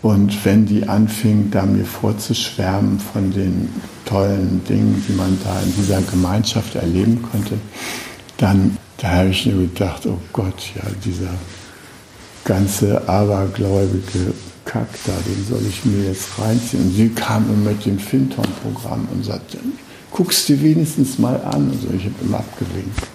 Und 0.00 0.44
wenn 0.44 0.66
die 0.66 0.88
anfing, 0.88 1.50
da 1.52 1.64
mir 1.64 1.84
vorzuschwärmen 1.84 2.98
von 2.98 3.30
den 3.30 3.68
tollen 4.04 4.64
Dingen, 4.68 5.04
die 5.08 5.12
man 5.12 5.38
da 5.44 5.60
in 5.60 5.72
dieser 5.76 6.02
Gemeinschaft 6.02 6.74
erleben 6.74 7.22
konnte, 7.22 7.58
dann 8.36 8.76
da 9.02 9.10
habe 9.10 9.30
ich 9.30 9.44
nur 9.46 9.62
gedacht, 9.62 10.06
oh 10.06 10.18
Gott, 10.32 10.70
ja, 10.76 10.82
dieser 11.04 11.34
ganze 12.44 13.08
abergläubige 13.08 14.32
Kack 14.64 14.86
da, 15.04 15.12
den 15.26 15.44
soll 15.44 15.66
ich 15.68 15.84
mir 15.84 16.06
jetzt 16.06 16.38
reinziehen. 16.38 16.84
Und 16.84 16.94
sie 16.94 17.08
kam 17.08 17.64
mit 17.64 17.84
dem 17.84 17.98
Finton-Programm 17.98 19.08
und 19.12 19.24
sagte, 19.24 19.58
guckst 20.12 20.48
dir 20.48 20.62
wenigstens 20.62 21.18
mal 21.18 21.34
an. 21.42 21.70
Und 21.70 21.82
so, 21.82 21.88
ich 21.96 22.04
habe 22.04 22.14
immer 22.22 22.38
abgewinkt. 22.38 23.08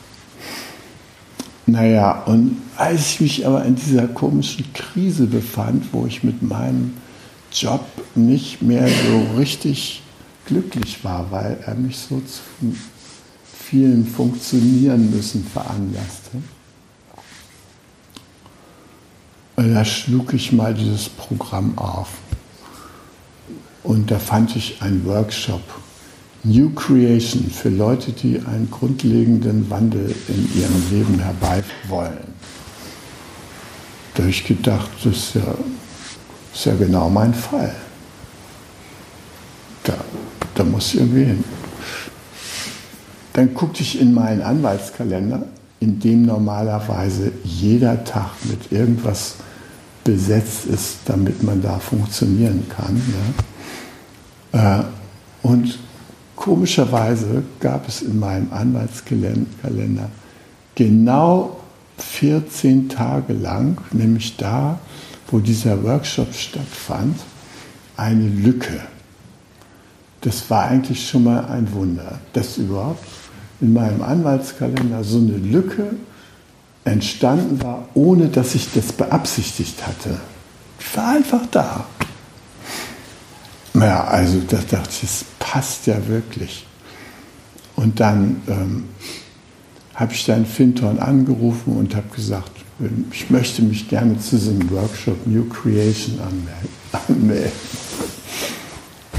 Naja, 1.67 2.23
und 2.25 2.57
als 2.75 3.11
ich 3.11 3.21
mich 3.21 3.47
aber 3.47 3.63
in 3.63 3.75
dieser 3.75 4.09
komischen 4.09 4.65
Krise 4.73 5.25
befand, 5.25 5.85
wo 5.93 6.05
ich 6.05 6.21
mit 6.21 6.41
meinem 6.41 6.95
Job 7.53 7.85
nicht 8.13 8.61
mehr 8.61 8.89
so 8.89 9.37
richtig 9.37 10.01
glücklich 10.47 11.03
war, 11.03 11.31
weil 11.31 11.57
er 11.65 11.75
mich 11.75 11.97
so 11.97 12.19
zu 12.19 12.41
vielen 13.69 14.07
Funktionieren 14.07 15.11
müssen 15.11 15.43
veranlasste. 15.43 16.37
Und 19.57 19.73
da 19.73 19.83
schlug 19.83 20.33
ich 20.33 20.53
mal 20.53 20.73
dieses 20.73 21.09
Programm 21.09 21.77
auf. 21.77 22.09
Und 23.83 24.09
da 24.11 24.19
fand 24.19 24.55
ich 24.55 24.81
einen 24.81 25.05
Workshop 25.05 25.61
New 26.43 26.69
Creation 26.69 27.49
für 27.49 27.69
Leute, 27.69 28.11
die 28.13 28.39
einen 28.39 28.69
grundlegenden 28.71 29.69
Wandel 29.69 30.15
in 30.29 30.49
ihrem 30.59 30.89
Leben 30.91 31.19
herbei 31.19 31.63
wollen. 31.87 32.33
Da 34.13 34.23
habe 34.23 34.29
ich 34.29 34.45
gedacht, 34.45 34.89
das 35.03 35.13
ist 35.13 35.35
ja, 35.35 35.55
ist 36.53 36.65
ja 36.65 36.75
genau 36.75 37.09
mein 37.09 37.33
Fall. 37.33 37.75
Da, 39.83 39.95
da 40.55 40.63
muss 40.63 40.93
ich 40.93 40.99
irgendwie 41.01 41.25
hin. 41.25 41.56
Dann 43.37 43.53
guckte 43.53 43.81
ich 43.83 44.01
in 44.01 44.13
meinen 44.13 44.41
Anwaltskalender, 44.41 45.43
in 45.79 46.01
dem 46.01 46.23
normalerweise 46.23 47.31
jeder 47.45 48.03
Tag 48.03 48.31
mit 48.43 48.73
irgendwas 48.73 49.35
besetzt 50.03 50.65
ist, 50.65 50.97
damit 51.05 51.41
man 51.41 51.61
da 51.61 51.79
funktionieren 51.79 52.65
kann. 52.69 53.01
Ja. 54.53 54.79
Äh, 54.79 54.83
und 55.43 55.79
Komischerweise 56.37 57.43
gab 57.59 57.89
es 57.89 58.03
in 58.03 58.19
meinem 58.19 58.53
Anwaltskalender 58.53 60.09
genau 60.75 61.59
14 61.97 62.87
Tage 62.87 63.33
lang, 63.33 63.81
nämlich 63.91 64.37
da, 64.37 64.79
wo 65.29 65.39
dieser 65.39 65.83
Workshop 65.83 66.33
stattfand, 66.33 67.19
eine 67.97 68.29
Lücke. 68.29 68.79
Das 70.21 70.49
war 70.49 70.67
eigentlich 70.67 71.09
schon 71.09 71.23
mal 71.23 71.43
ein 71.47 71.73
Wunder, 71.73 72.19
dass 72.33 72.57
überhaupt 72.57 73.03
in 73.61 73.73
meinem 73.73 74.01
Anwaltskalender 74.01 75.03
so 75.03 75.17
eine 75.17 75.37
Lücke 75.37 75.95
entstanden 76.85 77.61
war, 77.61 77.87
ohne 77.93 78.27
dass 78.27 78.55
ich 78.55 78.71
das 78.73 78.93
beabsichtigt 78.93 79.85
hatte. 79.85 80.19
Ich 80.79 80.95
war 80.95 81.09
einfach 81.09 81.45
da. 81.51 81.85
Ja, 83.73 84.05
also 84.05 84.39
da 84.47 84.57
dachte 84.57 84.89
ich, 84.91 85.01
das 85.01 85.25
passt 85.39 85.87
ja 85.87 86.07
wirklich. 86.07 86.65
Und 87.75 87.99
dann 87.99 88.41
ähm, 88.47 88.85
habe 89.93 90.13
ich 90.13 90.25
dann 90.25 90.45
Finton 90.45 90.99
angerufen 90.99 91.77
und 91.77 91.95
habe 91.95 92.07
gesagt, 92.15 92.51
ich 93.11 93.29
möchte 93.29 93.61
mich 93.63 93.87
gerne 93.87 94.19
zu 94.19 94.35
diesem 94.37 94.69
Workshop 94.71 95.25
New 95.25 95.45
Creation 95.45 96.19
anmelden. 96.19 97.51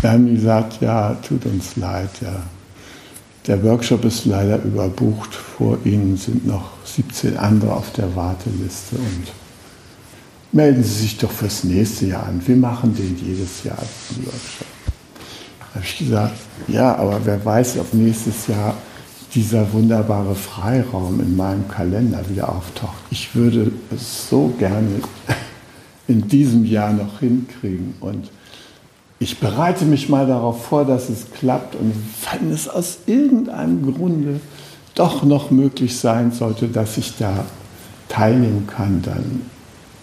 Wir 0.00 0.10
haben 0.10 0.32
gesagt, 0.32 0.80
ja, 0.80 1.14
tut 1.14 1.44
uns 1.46 1.74
leid, 1.76 2.10
ja. 2.20 2.42
Der 3.48 3.64
Workshop 3.64 4.04
ist 4.04 4.26
leider 4.26 4.62
überbucht. 4.62 5.34
Vor 5.34 5.78
Ihnen 5.84 6.18
sind 6.18 6.46
noch 6.46 6.72
17 6.84 7.38
andere 7.38 7.72
auf 7.72 7.90
der 7.92 8.14
Warteliste 8.14 8.96
und 8.96 9.32
melden 10.52 10.84
Sie 10.84 11.00
sich 11.00 11.16
doch 11.16 11.30
fürs 11.30 11.64
nächste 11.64 12.06
Jahr 12.06 12.26
an. 12.26 12.42
Wir 12.46 12.56
machen 12.56 12.94
den 12.94 13.16
jedes 13.16 13.64
Jahr, 13.64 13.78
den 14.10 14.26
Workshop. 14.26 14.66
Da 15.60 15.66
habe 15.74 15.84
ich 15.84 15.98
gesagt, 15.98 16.34
ja, 16.68 16.94
aber 16.94 17.20
wer 17.24 17.42
weiß, 17.42 17.78
ob 17.78 17.94
nächstes 17.94 18.48
Jahr 18.48 18.76
dieser 19.34 19.72
wunderbare 19.72 20.34
Freiraum 20.34 21.18
in 21.20 21.34
meinem 21.34 21.66
Kalender 21.68 22.22
wieder 22.28 22.50
auftaucht. 22.50 22.98
Ich 23.10 23.34
würde 23.34 23.72
es 23.94 24.28
so 24.28 24.52
gerne 24.58 25.00
in 26.06 26.28
diesem 26.28 26.66
Jahr 26.66 26.92
noch 26.92 27.20
hinkriegen. 27.20 27.94
Und 28.00 28.30
ich 29.20 29.38
bereite 29.38 29.84
mich 29.84 30.08
mal 30.08 30.26
darauf 30.26 30.66
vor, 30.66 30.84
dass 30.84 31.08
es 31.08 31.30
klappt. 31.32 31.74
Und 31.74 31.92
wenn 32.30 32.52
es 32.52 32.68
aus 32.68 32.98
irgendeinem 33.06 33.94
Grunde 33.94 34.40
doch 34.94 35.22
noch 35.24 35.50
möglich 35.50 35.98
sein 35.98 36.32
sollte, 36.32 36.68
dass 36.68 36.96
ich 36.98 37.16
da 37.16 37.44
teilnehmen 38.08 38.66
kann, 38.66 39.02
dann 39.02 39.42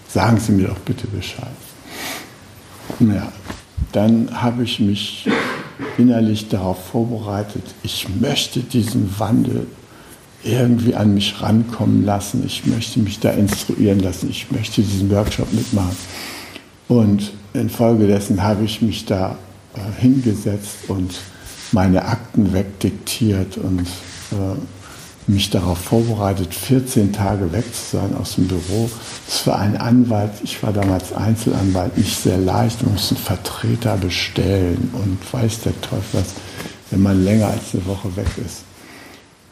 sagen 0.08 0.38
Sie 0.38 0.52
mir 0.52 0.68
doch 0.68 0.78
bitte 0.80 1.06
Bescheid. 1.06 1.48
Ja, 3.00 3.32
dann 3.92 4.42
habe 4.42 4.62
ich 4.62 4.80
mich 4.80 5.28
innerlich 5.98 6.48
darauf 6.48 6.86
vorbereitet, 6.86 7.62
ich 7.82 8.06
möchte 8.20 8.60
diesen 8.60 9.18
Wandel 9.18 9.66
irgendwie 10.42 10.94
an 10.94 11.14
mich 11.14 11.42
rankommen 11.42 12.04
lassen, 12.04 12.44
ich 12.46 12.66
möchte 12.66 13.00
mich 13.00 13.18
da 13.18 13.30
instruieren 13.30 14.00
lassen, 14.00 14.30
ich 14.30 14.50
möchte 14.50 14.82
diesen 14.82 15.10
Workshop 15.10 15.52
mitmachen. 15.52 15.96
Und 16.88 17.32
infolgedessen 17.56 18.42
habe 18.42 18.64
ich 18.64 18.82
mich 18.82 19.06
da 19.06 19.36
äh, 19.74 20.00
hingesetzt 20.00 20.76
und 20.88 21.14
meine 21.72 22.04
Akten 22.06 22.52
wegdiktiert 22.52 23.58
und 23.58 23.86
äh, 24.32 24.56
mich 25.26 25.50
darauf 25.50 25.78
vorbereitet, 25.78 26.54
14 26.54 27.12
Tage 27.12 27.52
weg 27.52 27.64
zu 27.74 27.96
sein 27.96 28.16
aus 28.16 28.36
dem 28.36 28.46
Büro. 28.46 28.88
Das 29.26 29.38
für 29.38 29.56
einen 29.56 29.76
Anwalt, 29.76 30.30
ich 30.44 30.62
war 30.62 30.72
damals 30.72 31.12
Einzelanwalt, 31.12 31.98
nicht 31.98 32.16
sehr 32.16 32.38
leicht. 32.38 32.82
Man 32.84 32.92
muss 32.92 33.10
einen 33.10 33.20
Vertreter 33.20 33.96
bestellen 33.96 34.90
und 34.92 35.18
weiß 35.32 35.62
der 35.62 35.80
Teufel 35.80 36.20
was, 36.20 36.34
wenn 36.90 37.02
man 37.02 37.24
länger 37.24 37.48
als 37.48 37.74
eine 37.74 37.86
Woche 37.86 38.14
weg 38.14 38.28
ist. 38.44 38.62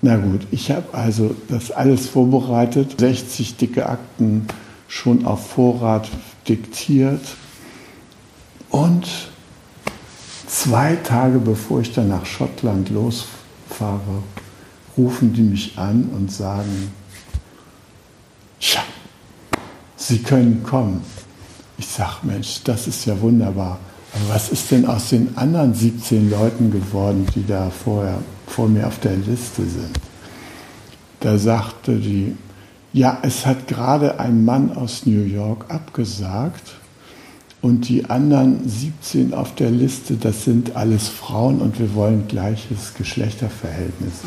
Na 0.00 0.16
gut, 0.16 0.46
ich 0.52 0.70
habe 0.70 0.86
also 0.92 1.34
das 1.48 1.70
alles 1.72 2.08
vorbereitet, 2.08 3.00
60 3.00 3.56
dicke 3.56 3.88
Akten 3.88 4.46
schon 4.86 5.24
auf 5.24 5.50
Vorrat 5.50 6.08
diktiert 6.46 7.22
und 8.74 9.06
zwei 10.48 10.96
Tage 10.96 11.38
bevor 11.38 11.80
ich 11.80 11.92
dann 11.92 12.08
nach 12.08 12.26
Schottland 12.26 12.90
losfahre, 12.90 14.24
rufen 14.96 15.32
die 15.32 15.42
mich 15.42 15.78
an 15.78 16.10
und 16.12 16.32
sagen, 16.32 16.90
Tja, 18.58 18.82
Sie 19.96 20.18
können 20.18 20.64
kommen. 20.64 21.02
Ich 21.78 21.86
sage, 21.86 22.16
Mensch, 22.22 22.62
das 22.64 22.88
ist 22.88 23.04
ja 23.04 23.20
wunderbar. 23.20 23.78
Aber 24.12 24.34
was 24.34 24.48
ist 24.48 24.72
denn 24.72 24.86
aus 24.86 25.10
den 25.10 25.38
anderen 25.38 25.72
17 25.72 26.28
Leuten 26.28 26.72
geworden, 26.72 27.26
die 27.36 27.46
da 27.46 27.70
vorher 27.70 28.18
vor 28.48 28.66
mir 28.66 28.88
auf 28.88 28.98
der 28.98 29.14
Liste 29.16 29.62
sind? 29.62 30.00
Da 31.20 31.38
sagte 31.38 31.94
die, 31.94 32.36
ja, 32.92 33.18
es 33.22 33.46
hat 33.46 33.68
gerade 33.68 34.18
ein 34.18 34.44
Mann 34.44 34.76
aus 34.76 35.06
New 35.06 35.22
York 35.22 35.66
abgesagt 35.68 36.74
und 37.64 37.88
die 37.88 38.04
anderen 38.10 38.68
17 38.68 39.32
auf 39.32 39.54
der 39.54 39.70
Liste, 39.70 40.16
das 40.20 40.44
sind 40.44 40.76
alles 40.76 41.08
Frauen 41.08 41.62
und 41.62 41.80
wir 41.80 41.94
wollen 41.94 42.28
gleiches 42.28 42.92
Geschlechterverhältnis. 42.92 44.20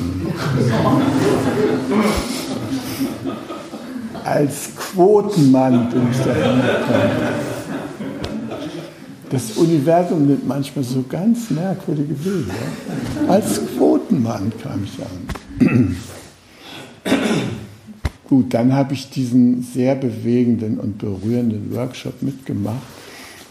Als 4.23 4.76
Quotenmann 4.76 5.88
bin 5.91 6.08
ich 6.12 6.17
da 6.17 6.34
hingekommen. 6.34 7.12
Das 9.30 9.52
Universum 9.52 10.26
nimmt 10.26 10.47
manchmal 10.47 10.84
so 10.84 11.06
ganz 11.08 11.52
merkwürdige 11.52 12.15
Wege. 12.26 12.52
Als 13.28 13.62
Quotenmann 13.78 14.52
kam 14.63 14.84
ich 14.84 14.97
an. 15.00 15.95
Gut, 18.28 18.52
dann 18.56 18.73
habe 18.73 18.95
ich 18.95 19.12
diesen 19.12 19.62
sehr 19.62 19.93
bewegenden 19.93 20.80
und 20.80 20.97
berührenden 20.97 21.71
Workshop 21.76 22.23
mitgemacht 22.23 22.96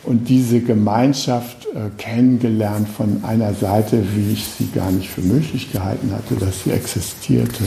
und 0.07 0.29
diese 0.29 0.61
Gemeinschaft 0.61 1.67
äh, 1.67 1.91
kennengelernt 1.99 2.89
von 2.89 3.25
einer 3.25 3.55
Seite, 3.55 4.03
wie 4.15 4.33
ich 4.33 4.45
sie 4.45 4.69
gar 4.73 4.91
nicht 4.91 5.09
für 5.09 5.21
möglich 5.21 5.73
gehalten 5.73 6.13
hatte, 6.13 6.37
dass 6.37 6.65
sie 6.65 6.71
existierte. 6.71 7.65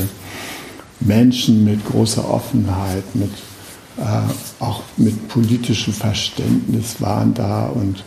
Menschen 1.01 1.63
mit 1.65 1.85
großer 1.85 2.29
Offenheit, 2.29 3.03
mit, 3.13 3.31
äh, 3.97 4.63
auch 4.63 4.83
mit 4.97 5.27
politischem 5.27 5.93
Verständnis 5.93 7.01
waren 7.01 7.33
da 7.33 7.67
und 7.67 8.03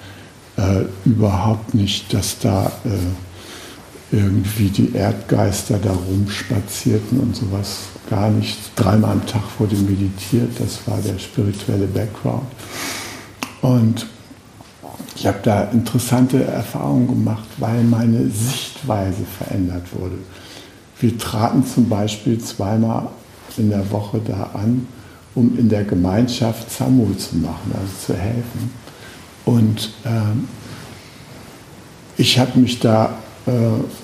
äh, 0.56 0.84
überhaupt 1.04 1.74
nicht, 1.74 2.12
dass 2.12 2.38
da 2.38 2.72
äh, 2.84 4.16
irgendwie 4.16 4.68
die 4.68 4.94
Erdgeister 4.94 5.78
da 5.78 5.92
rumspazierten 5.92 7.18
und 7.20 7.34
sowas. 7.34 7.78
Gar 8.10 8.30
nicht. 8.30 8.58
Dreimal 8.76 9.12
am 9.12 9.26
Tag 9.26 9.42
wurde 9.58 9.76
meditiert, 9.76 10.50
das 10.58 10.86
war 10.86 10.98
der 10.98 11.18
spirituelle 11.18 11.86
Background. 11.86 12.46
Und 13.62 14.06
ich 15.14 15.27
habe 15.27 15.38
da 15.42 15.64
interessante 15.64 16.42
Erfahrungen 16.44 17.07
gemacht, 17.07 17.48
weil 17.59 17.83
meine 17.85 18.29
Sichtweise 18.29 19.25
verändert 19.38 19.87
wurde. 19.92 20.18
Wir 21.01 21.18
traten 21.18 21.64
zum 21.66 21.88
Beispiel 21.88 22.38
zweimal 22.38 23.09
in 23.57 23.70
der 23.70 23.90
Woche 23.90 24.20
da 24.27 24.51
an, 24.55 24.87
um 25.35 25.59
in 25.59 25.68
der 25.68 25.85
Gemeinschaft 25.85 26.70
Samu 26.70 27.12
zu 27.14 27.37
machen, 27.37 27.72
also 27.75 28.14
zu 28.14 28.18
helfen. 28.18 28.70
Und 29.44 29.92
ähm, 30.05 30.48
ich 32.16 32.38
habe 32.38 32.59
mich 32.59 32.79
da 32.81 33.18
äh, 33.46 33.51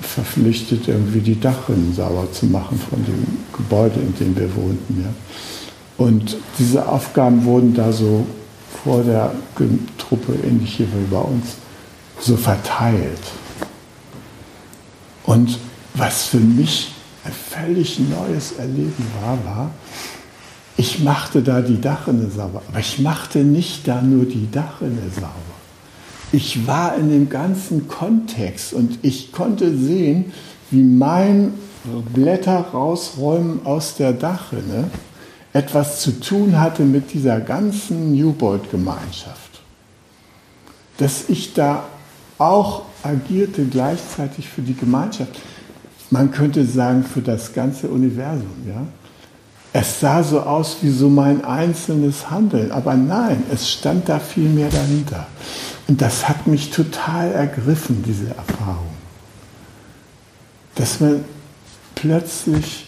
verpflichtet, 0.03 0.88
irgendwie 0.88 1.21
die 1.21 1.38
Dachrinnen 1.38 1.94
sauber 1.94 2.31
zu 2.33 2.47
machen 2.47 2.79
von 2.79 3.05
dem 3.05 3.25
Gebäude, 3.57 4.01
in 4.01 4.14
dem 4.16 4.37
wir 4.37 4.55
wohnten. 4.57 5.05
Ja. 5.05 6.05
Und 6.05 6.37
diese 6.59 6.88
Aufgaben 6.88 7.44
wurden 7.44 7.75
da 7.75 7.92
so 7.92 8.27
vor 8.88 9.03
der 9.03 9.33
Truppe, 9.98 10.33
ähnlich 10.42 10.77
hier 10.77 10.87
wie 10.87 11.14
bei 11.14 11.20
uns, 11.20 11.57
so 12.18 12.38
verteilt. 12.38 13.20
Und 15.24 15.59
was 15.92 16.24
für 16.29 16.38
mich 16.38 16.94
ein 17.22 17.33
völlig 17.33 17.98
neues 17.98 18.53
Erleben 18.53 19.07
war, 19.20 19.44
war, 19.44 19.70
ich 20.79 21.01
machte 21.01 21.42
da 21.42 21.61
die 21.61 21.79
Dachrinne 21.79 22.31
sauber, 22.31 22.62
aber 22.66 22.79
ich 22.79 22.98
machte 22.98 23.40
nicht 23.40 23.87
da 23.87 24.01
nur 24.01 24.24
die 24.24 24.51
Dachrinne 24.51 25.11
sauber. 25.14 25.35
Ich 26.33 26.66
war 26.66 26.96
in 26.96 27.11
dem 27.11 27.29
ganzen 27.29 27.88
Kontext 27.88 28.72
und 28.72 29.01
ich 29.03 29.33
konnte 29.33 29.77
sehen, 29.77 30.33
wie 30.70 30.83
mein 30.83 31.53
Blätter 32.14 32.68
rausräumen 32.72 33.66
aus 33.66 33.96
der 33.96 34.14
Dachrinne 34.14 34.90
etwas 35.52 36.00
zu 36.00 36.20
tun 36.20 36.61
hatte 36.61 36.82
mit 36.82 37.12
dieser 37.12 37.40
ganzen 37.40 38.12
Newbold-Gemeinschaft. 38.12 39.61
Dass 40.98 41.28
ich 41.28 41.54
da 41.54 41.84
auch 42.38 42.82
agierte 43.02 43.64
gleichzeitig 43.64 44.48
für 44.48 44.62
die 44.62 44.74
Gemeinschaft. 44.74 45.32
Man 46.11 46.30
könnte 46.30 46.64
sagen, 46.64 47.04
für 47.04 47.20
das 47.20 47.52
ganze 47.52 47.88
Universum. 47.88 48.50
Ja? 48.66 48.87
Es 49.72 50.00
sah 50.00 50.22
so 50.22 50.40
aus 50.40 50.78
wie 50.80 50.90
so 50.90 51.08
mein 51.08 51.44
einzelnes 51.44 52.30
Handeln, 52.30 52.72
aber 52.72 52.94
nein, 52.94 53.42
es 53.52 53.70
stand 53.70 54.08
da 54.08 54.18
viel 54.18 54.48
mehr 54.48 54.70
dahinter. 54.70 55.26
Und 55.87 56.00
das 56.00 56.28
hat 56.28 56.46
mich 56.46 56.70
total 56.70 57.32
ergriffen, 57.32 58.02
diese 58.02 58.28
Erfahrung. 58.28 58.88
Dass 60.74 61.00
man 61.00 61.24
plötzlich 61.94 62.88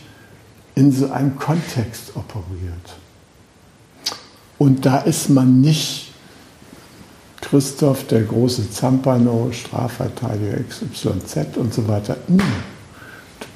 in 0.74 0.92
so 0.92 1.10
einem 1.10 1.38
Kontext 1.38 2.16
operiert. 2.16 2.96
Und 4.58 4.84
da 4.84 4.98
ist 4.98 5.30
man 5.30 5.60
nicht 5.60 6.12
Christoph, 7.40 8.06
der 8.06 8.22
große 8.22 8.70
Zampano, 8.70 9.50
Strafverteidiger 9.52 10.58
XYZ 10.68 11.56
und 11.56 11.72
so 11.72 11.88
weiter. 11.88 12.16
Hm. 12.26 12.38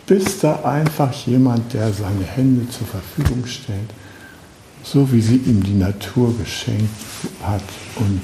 Du 0.07 0.15
bist 0.15 0.43
da 0.43 0.63
einfach 0.65 1.13
jemand, 1.27 1.73
der 1.73 1.93
seine 1.93 2.25
Hände 2.25 2.69
zur 2.71 2.87
Verfügung 2.87 3.47
stellt, 3.47 3.91
so 4.83 5.11
wie 5.13 5.21
sie 5.21 5.37
ihm 5.37 5.63
die 5.63 5.75
Natur 5.75 6.37
geschenkt 6.37 6.91
hat 7.43 7.63
und 7.97 8.23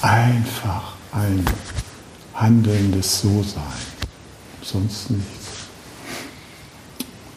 einfach 0.00 0.94
ein 1.12 1.44
handelndes 2.34 3.20
So-Sein, 3.20 3.62
sonst 4.62 5.10
nichts. 5.10 5.41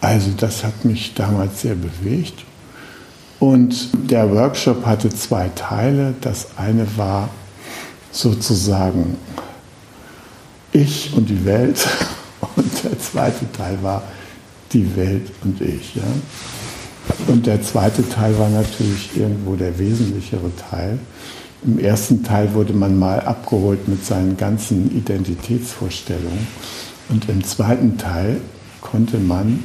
Also 0.05 0.29
das 0.37 0.63
hat 0.63 0.85
mich 0.85 1.15
damals 1.15 1.61
sehr 1.61 1.73
bewegt. 1.73 2.45
Und 3.39 3.89
der 4.11 4.29
Workshop 4.29 4.85
hatte 4.85 5.09
zwei 5.09 5.49
Teile. 5.55 6.13
Das 6.21 6.57
eine 6.57 6.85
war 6.95 7.29
sozusagen 8.11 9.17
ich 10.71 11.11
und 11.15 11.27
die 11.27 11.43
Welt. 11.43 11.87
Und 12.55 12.83
der 12.83 12.97
zweite 12.99 13.51
Teil 13.51 13.79
war 13.81 14.03
die 14.71 14.95
Welt 14.95 15.29
und 15.43 15.59
ich. 15.59 15.95
Ja? 15.95 16.03
Und 17.27 17.47
der 17.47 17.61
zweite 17.63 18.07
Teil 18.07 18.37
war 18.39 18.47
natürlich 18.47 19.09
irgendwo 19.17 19.55
der 19.55 19.77
wesentlichere 19.77 20.55
Teil. 20.69 20.99
Im 21.65 21.79
ersten 21.79 22.23
Teil 22.23 22.53
wurde 22.53 22.71
man 22.71 22.97
mal 22.97 23.19
abgeholt 23.19 23.89
mit 23.89 24.05
seinen 24.05 24.37
ganzen 24.37 24.95
Identitätsvorstellungen. 24.95 26.47
Und 27.09 27.27
im 27.27 27.43
zweiten 27.43 27.97
Teil 27.97 28.39
konnte 28.79 29.17
man 29.17 29.63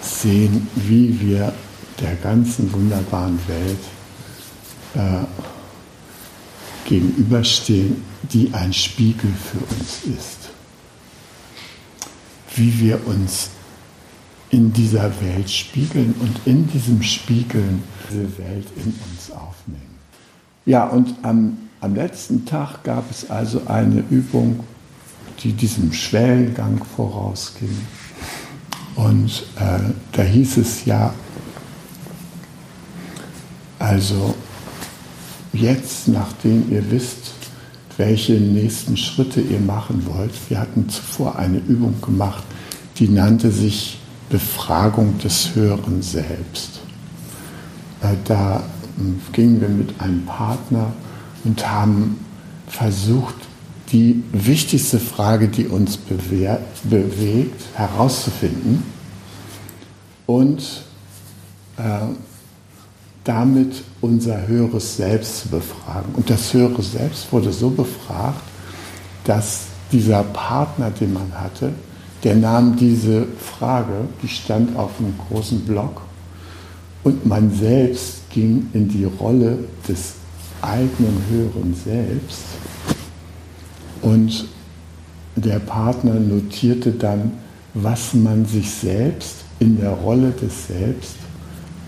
sehen, 0.00 0.68
wie 0.74 1.20
wir 1.20 1.52
der 2.00 2.14
ganzen 2.16 2.72
wunderbaren 2.72 3.38
Welt 3.48 3.78
äh, 4.94 5.26
gegenüberstehen, 6.88 8.02
die 8.22 8.52
ein 8.52 8.72
Spiegel 8.72 9.32
für 9.32 9.58
uns 9.58 10.18
ist. 10.18 10.50
Wie 12.54 12.80
wir 12.80 13.06
uns 13.06 13.50
in 14.50 14.72
dieser 14.72 15.10
Welt 15.20 15.50
spiegeln 15.50 16.14
und 16.20 16.40
in 16.46 16.68
diesem 16.68 17.02
Spiegeln 17.02 17.82
diese 18.08 18.38
Welt 18.38 18.66
in 18.76 18.94
uns 19.10 19.30
aufnehmen. 19.30 19.98
Ja, 20.64 20.86
und 20.86 21.14
am 21.22 21.58
am 21.80 21.94
letzten 21.94 22.44
Tag 22.44 22.82
gab 22.82 23.08
es 23.10 23.30
also 23.30 23.62
eine 23.66 24.02
Übung, 24.10 24.64
die 25.42 25.52
diesem 25.52 25.92
Schwellengang 25.92 26.84
vorausging. 26.96 27.70
Und 28.98 29.44
äh, 29.60 29.78
da 30.10 30.22
hieß 30.22 30.56
es 30.56 30.84
ja, 30.84 31.14
also 33.78 34.34
jetzt, 35.52 36.08
nachdem 36.08 36.68
ihr 36.72 36.90
wisst, 36.90 37.34
welche 37.96 38.32
nächsten 38.32 38.96
Schritte 38.96 39.40
ihr 39.40 39.60
machen 39.60 40.04
wollt, 40.06 40.32
wir 40.48 40.58
hatten 40.58 40.88
zuvor 40.88 41.36
eine 41.36 41.58
Übung 41.58 42.00
gemacht, 42.00 42.42
die 42.98 43.08
nannte 43.08 43.52
sich 43.52 44.00
Befragung 44.30 45.16
des 45.18 45.54
Höheren 45.54 46.02
Selbst. 46.02 46.80
Äh, 48.02 48.16
da 48.24 48.64
hm, 48.96 49.20
gingen 49.30 49.60
wir 49.60 49.68
mit 49.68 50.00
einem 50.00 50.26
Partner 50.26 50.92
und 51.44 51.70
haben 51.70 52.18
versucht, 52.66 53.36
die 53.90 54.22
wichtigste 54.32 54.98
Frage, 54.98 55.48
die 55.48 55.66
uns 55.66 55.96
bewegt, 55.96 57.62
herauszufinden 57.74 58.82
und 60.26 60.84
äh, 61.78 61.82
damit 63.24 63.82
unser 64.00 64.46
höheres 64.46 64.96
Selbst 64.96 65.40
zu 65.40 65.48
befragen. 65.48 66.14
Und 66.14 66.28
das 66.28 66.52
höhere 66.52 66.82
Selbst 66.82 67.32
wurde 67.32 67.52
so 67.52 67.70
befragt, 67.70 68.42
dass 69.24 69.66
dieser 69.92 70.22
Partner, 70.22 70.90
den 70.90 71.12
man 71.12 71.32
hatte, 71.32 71.72
der 72.24 72.36
nahm 72.36 72.76
diese 72.76 73.26
Frage, 73.38 74.08
die 74.22 74.28
stand 74.28 74.76
auf 74.76 74.98
einem 74.98 75.14
großen 75.28 75.60
Block, 75.60 76.02
und 77.04 77.24
man 77.24 77.54
selbst 77.54 78.28
ging 78.30 78.68
in 78.74 78.88
die 78.88 79.04
Rolle 79.04 79.58
des 79.88 80.14
eigenen 80.60 81.22
höheren 81.30 81.74
Selbst. 81.74 82.42
Und 84.02 84.46
der 85.36 85.58
Partner 85.58 86.14
notierte 86.14 86.92
dann, 86.92 87.32
was 87.74 88.14
man 88.14 88.46
sich 88.46 88.70
selbst 88.70 89.36
in 89.58 89.78
der 89.80 89.90
Rolle 89.90 90.30
des 90.30 90.66
Selbst 90.66 91.16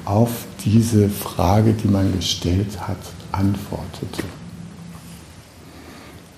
auf 0.04 0.30
diese 0.64 1.08
Frage, 1.08 1.72
die 1.72 1.88
man 1.88 2.12
gestellt 2.16 2.80
hat, 2.80 2.98
antwortete. 3.32 4.24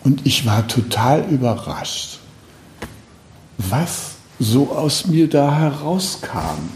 Und 0.05 0.27
ich 0.27 0.47
war 0.47 0.67
total 0.67 1.25
überrascht, 1.31 2.19
was 3.59 4.13
so 4.39 4.73
aus 4.73 5.07
mir 5.07 5.29
da 5.29 5.55
herauskam. 5.55 6.71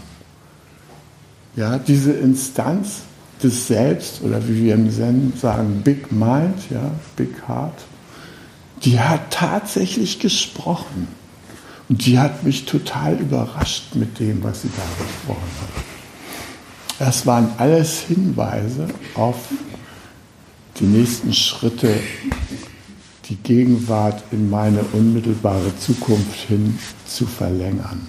Ja, 1.55 1.77
diese 1.77 2.13
Instanz 2.13 3.01
des 3.43 3.67
Selbst 3.67 4.21
oder 4.21 4.47
wie 4.47 4.63
wir 4.63 4.75
im 4.75 4.91
Zen 4.91 5.33
sagen, 5.39 5.81
Big 5.83 6.11
Mind, 6.11 6.69
ja, 6.69 6.91
Big 7.15 7.47
Heart, 7.47 7.83
die 8.83 8.99
hat 8.99 9.31
tatsächlich 9.31 10.19
gesprochen. 10.19 11.07
Und 11.89 12.05
die 12.05 12.19
hat 12.19 12.43
mich 12.43 12.65
total 12.65 13.15
überrascht 13.15 13.95
mit 13.95 14.19
dem, 14.19 14.43
was 14.43 14.63
sie 14.63 14.69
da 14.75 15.03
gesprochen 15.03 15.51
hat. 15.61 15.83
Das 16.99 17.25
waren 17.25 17.49
alles 17.57 18.01
Hinweise 18.01 18.87
auf 19.15 19.37
die 20.79 20.85
nächsten 20.85 21.33
Schritte, 21.33 21.93
die 23.29 23.35
Gegenwart 23.35 24.23
in 24.31 24.49
meine 24.49 24.81
unmittelbare 24.93 25.77
Zukunft 25.77 26.35
hin 26.47 26.77
zu 27.05 27.25
verlängern. 27.25 28.07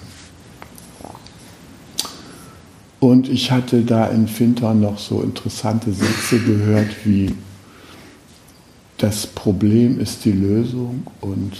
Und 2.99 3.29
ich 3.29 3.51
hatte 3.51 3.83
da 3.83 4.07
in 4.07 4.27
Fintern 4.27 4.81
noch 4.81 4.99
so 4.99 5.21
interessante 5.21 5.93
Sätze 5.93 6.39
gehört 6.39 6.89
wie, 7.05 7.33
das 8.99 9.25
Problem 9.25 9.99
ist 9.99 10.25
die 10.25 10.33
Lösung 10.33 11.07
und 11.21 11.53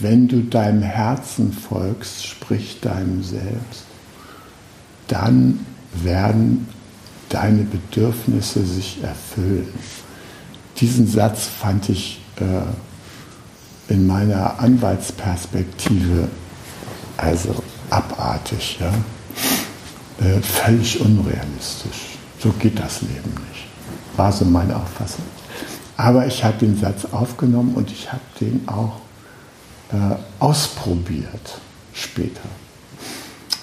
wenn 0.00 0.26
du 0.26 0.42
deinem 0.42 0.82
Herzen 0.82 1.52
folgst, 1.52 2.26
sprich 2.26 2.80
deinem 2.80 3.22
Selbst, 3.22 3.84
dann 5.06 5.64
werden 5.92 6.66
deine 7.28 7.62
Bedürfnisse 7.62 8.66
sich 8.66 8.98
erfüllen. 9.02 9.68
Diesen 10.80 11.06
Satz 11.06 11.46
fand 11.46 11.88
ich 11.88 12.20
äh, 12.40 13.92
in 13.92 14.06
meiner 14.06 14.58
Anwaltsperspektive 14.58 16.28
also 17.16 17.54
abartig, 17.90 18.78
ja? 18.80 18.92
Äh, 20.24 20.40
völlig 20.40 21.00
unrealistisch. 21.00 22.18
So 22.40 22.50
geht 22.52 22.78
das 22.78 23.02
Leben 23.02 23.34
nicht. 23.48 23.66
War 24.16 24.32
so 24.32 24.44
meine 24.44 24.74
Auffassung. 24.76 25.24
Aber 25.96 26.26
ich 26.26 26.42
habe 26.42 26.58
den 26.58 26.78
Satz 26.78 27.06
aufgenommen 27.12 27.74
und 27.74 27.90
ich 27.90 28.10
habe 28.12 28.22
den 28.40 28.66
auch 28.66 29.00
äh, 29.92 30.16
ausprobiert 30.40 31.60
später. 31.92 32.48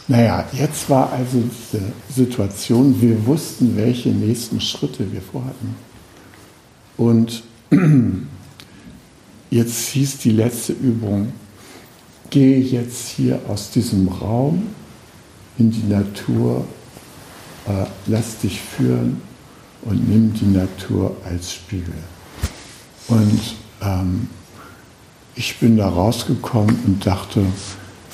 Naja, 0.08 0.46
jetzt 0.54 0.90
war 0.90 1.12
also 1.12 1.42
diese 1.42 1.82
Situation, 2.14 3.02
wir 3.02 3.26
wussten, 3.26 3.76
welche 3.78 4.10
nächsten 4.10 4.60
Schritte 4.60 5.12
wir 5.12 5.22
vorhatten. 5.22 5.76
Und 6.98 7.44
jetzt 9.50 9.88
hieß 9.90 10.18
die 10.18 10.32
letzte 10.32 10.74
Übung, 10.74 11.34
gehe 12.30 12.60
jetzt 12.60 13.10
hier 13.10 13.40
aus 13.48 13.72
diesem 13.72 14.08
Raum 14.08 14.68
in 15.58 15.72
die 15.72 15.88
Natur, 15.88 16.66
äh, 17.68 17.86
lass 18.08 18.40
dich 18.40 18.60
führen 18.60 19.22
und 19.84 20.10
nimm 20.10 20.34
die 20.34 20.46
Natur 20.46 21.16
als 21.26 21.54
Spiegel. 21.54 21.94
Und 23.08 23.42
ähm, 23.82 24.30
ich 25.36 25.58
bin 25.60 25.78
da 25.78 25.90
rausgekommen 25.90 26.80
und 26.86 27.06
dachte, 27.06 27.46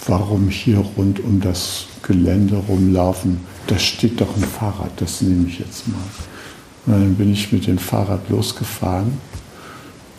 warum 0.06 0.50
hier 0.50 0.80
rund 0.80 1.20
um 1.20 1.42
das 1.42 1.86
Gelände 2.04 2.56
rumlaufen? 2.56 3.42
Da 3.68 3.78
steht 3.78 4.22
doch 4.22 4.36
ein 4.36 4.44
Fahrrad, 4.44 4.92
das 4.98 5.22
nehme 5.22 5.48
ich 5.48 5.60
jetzt 5.60 5.88
mal. 5.88 5.98
Und 6.86 6.94
dann 6.94 7.16
bin 7.16 7.34
ich 7.34 7.52
mit 7.52 7.68
dem 7.68 7.78
Fahrrad 7.78 8.30
losgefahren 8.30 9.20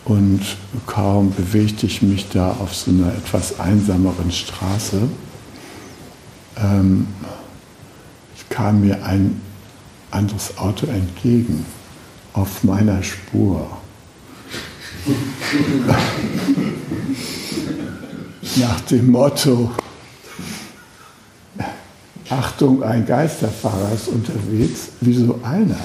und 0.05 0.41
kaum 0.85 1.31
bewegte 1.31 1.85
ich 1.85 2.01
mich 2.01 2.29
da 2.29 2.51
auf 2.51 2.75
so 2.75 2.91
einer 2.91 3.13
etwas 3.13 3.59
einsameren 3.59 4.31
Straße, 4.31 5.01
ähm, 6.57 7.07
kam 8.49 8.81
mir 8.81 9.05
ein 9.05 9.39
anderes 10.11 10.57
Auto 10.57 10.87
entgegen 10.87 11.65
auf 12.33 12.63
meiner 12.63 13.01
Spur. 13.03 13.78
Nach 18.55 18.81
dem 18.81 19.11
Motto, 19.11 19.71
Achtung, 22.29 22.83
ein 22.83 23.05
Geisterfahrer 23.05 23.91
ist 23.93 24.07
unterwegs, 24.09 24.89
wieso 25.01 25.39
einer? 25.43 25.79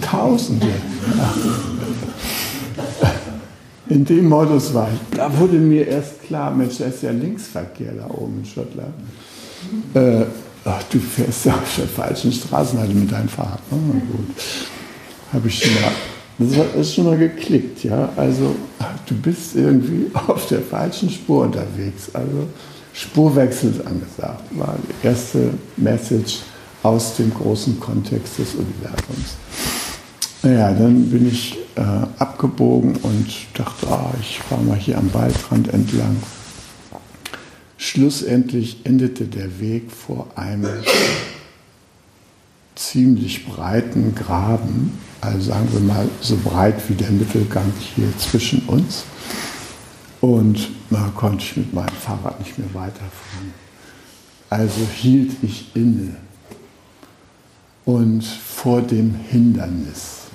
Tausende. 0.00 0.68
In 3.88 4.04
dem 4.04 4.28
Modus 4.28 4.74
war 4.74 4.88
ich. 4.92 5.16
Da 5.16 5.38
wurde 5.38 5.56
mir 5.56 5.86
erst 5.86 6.22
klar, 6.24 6.50
Mensch, 6.50 6.78
da 6.78 6.86
ist 6.86 7.02
ja 7.02 7.12
Linksverkehr 7.12 7.92
da 7.92 8.06
oben 8.10 8.38
in 8.38 8.44
Schottland. 8.44 8.94
Äh, 9.94 10.24
ach, 10.64 10.82
du 10.90 10.98
fährst 10.98 11.44
ja 11.44 11.54
auf 11.54 11.76
der 11.76 11.86
falschen 11.86 12.32
Straßenseite 12.32 12.92
mit 12.92 13.10
deinem 13.10 13.28
Fahrrad. 13.28 13.60
Oh, 13.70 13.76
gut. 13.76 14.36
Habe 15.32 15.48
ich 15.48 15.58
schon 15.58 15.74
mal 15.74 15.92
das 16.38 16.74
ist 16.74 16.94
schon 16.94 17.04
mal 17.06 17.16
geklickt, 17.16 17.84
ja. 17.84 18.10
Also 18.16 18.54
du 19.06 19.14
bist 19.14 19.56
irgendwie 19.56 20.10
auf 20.14 20.46
der 20.48 20.60
falschen 20.60 21.10
Spur 21.10 21.44
unterwegs. 21.44 22.10
Also 22.12 22.46
Spurwechsel 22.92 23.70
ist 23.70 23.86
angesagt. 23.86 24.44
War 24.52 24.76
die 24.78 25.06
erste 25.06 25.50
Message 25.76 26.40
aus 26.82 27.16
dem 27.16 27.32
großen 27.32 27.80
Kontext 27.80 28.38
des 28.38 28.54
Universums. 28.54 29.36
Naja, 30.42 30.72
dann 30.72 31.10
bin 31.10 31.28
ich 31.28 31.56
äh, 31.74 31.80
abgebogen 32.18 32.96
und 33.02 33.26
dachte, 33.54 33.88
ah, 33.88 34.12
ich 34.20 34.38
fahre 34.38 34.62
mal 34.62 34.76
hier 34.76 34.98
am 34.98 35.12
Waldrand 35.12 35.72
entlang. 35.72 36.16
Schlussendlich 37.78 38.80
endete 38.84 39.24
der 39.24 39.60
Weg 39.60 39.90
vor 39.90 40.28
einem 40.36 40.68
ziemlich 42.76 43.46
breiten 43.46 44.14
Graben 44.14 44.92
also 45.26 45.50
sagen 45.50 45.68
wir 45.72 45.80
mal 45.80 46.08
so 46.20 46.36
breit 46.36 46.80
wie 46.88 46.94
der 46.94 47.10
Mittelgang 47.10 47.72
hier 47.94 48.16
zwischen 48.18 48.60
uns. 48.66 49.04
Und 50.20 50.70
da 50.90 51.10
konnte 51.14 51.44
ich 51.44 51.56
mit 51.56 51.72
meinem 51.72 51.94
Fahrrad 51.94 52.38
nicht 52.38 52.58
mehr 52.58 52.72
weiterfahren. 52.72 53.54
Also 54.50 54.86
hielt 54.94 55.32
ich 55.42 55.74
inne 55.74 56.16
und 57.84 58.24
vor 58.24 58.82
dem 58.82 59.14
Hindernis. 59.14 60.26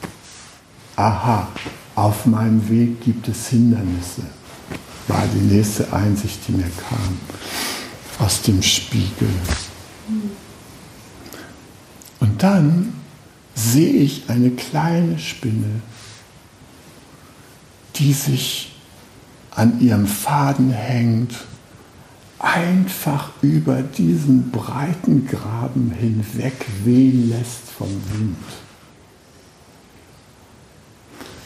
Aha, 0.97 1.47
auf 1.95 2.25
meinem 2.25 2.67
Weg 2.69 3.01
gibt 3.01 3.27
es 3.27 3.47
Hindernisse, 3.47 4.23
war 5.07 5.23
die 5.33 5.55
nächste 5.55 5.91
Einsicht, 5.93 6.39
die 6.47 6.51
mir 6.51 6.69
kam, 6.89 7.17
aus 8.25 8.41
dem 8.41 8.61
Spiegel. 8.61 9.29
Und 12.21 12.41
dann 12.41 12.93
sehe 13.53 13.91
ich 13.91 14.29
eine 14.29 14.51
kleine 14.51 15.19
Spinne 15.19 15.81
die 17.95 18.13
sich 18.13 18.71
an 19.51 19.79
ihrem 19.79 20.07
Faden 20.07 20.71
hängt, 20.71 21.35
einfach 22.39 23.29
über 23.41 23.81
diesen 23.81 24.49
breiten 24.49 25.27
Graben 25.27 25.91
hinweg 25.91 26.65
wehen 26.83 27.29
lässt 27.29 27.69
vom 27.77 27.89
Wind. 28.11 28.37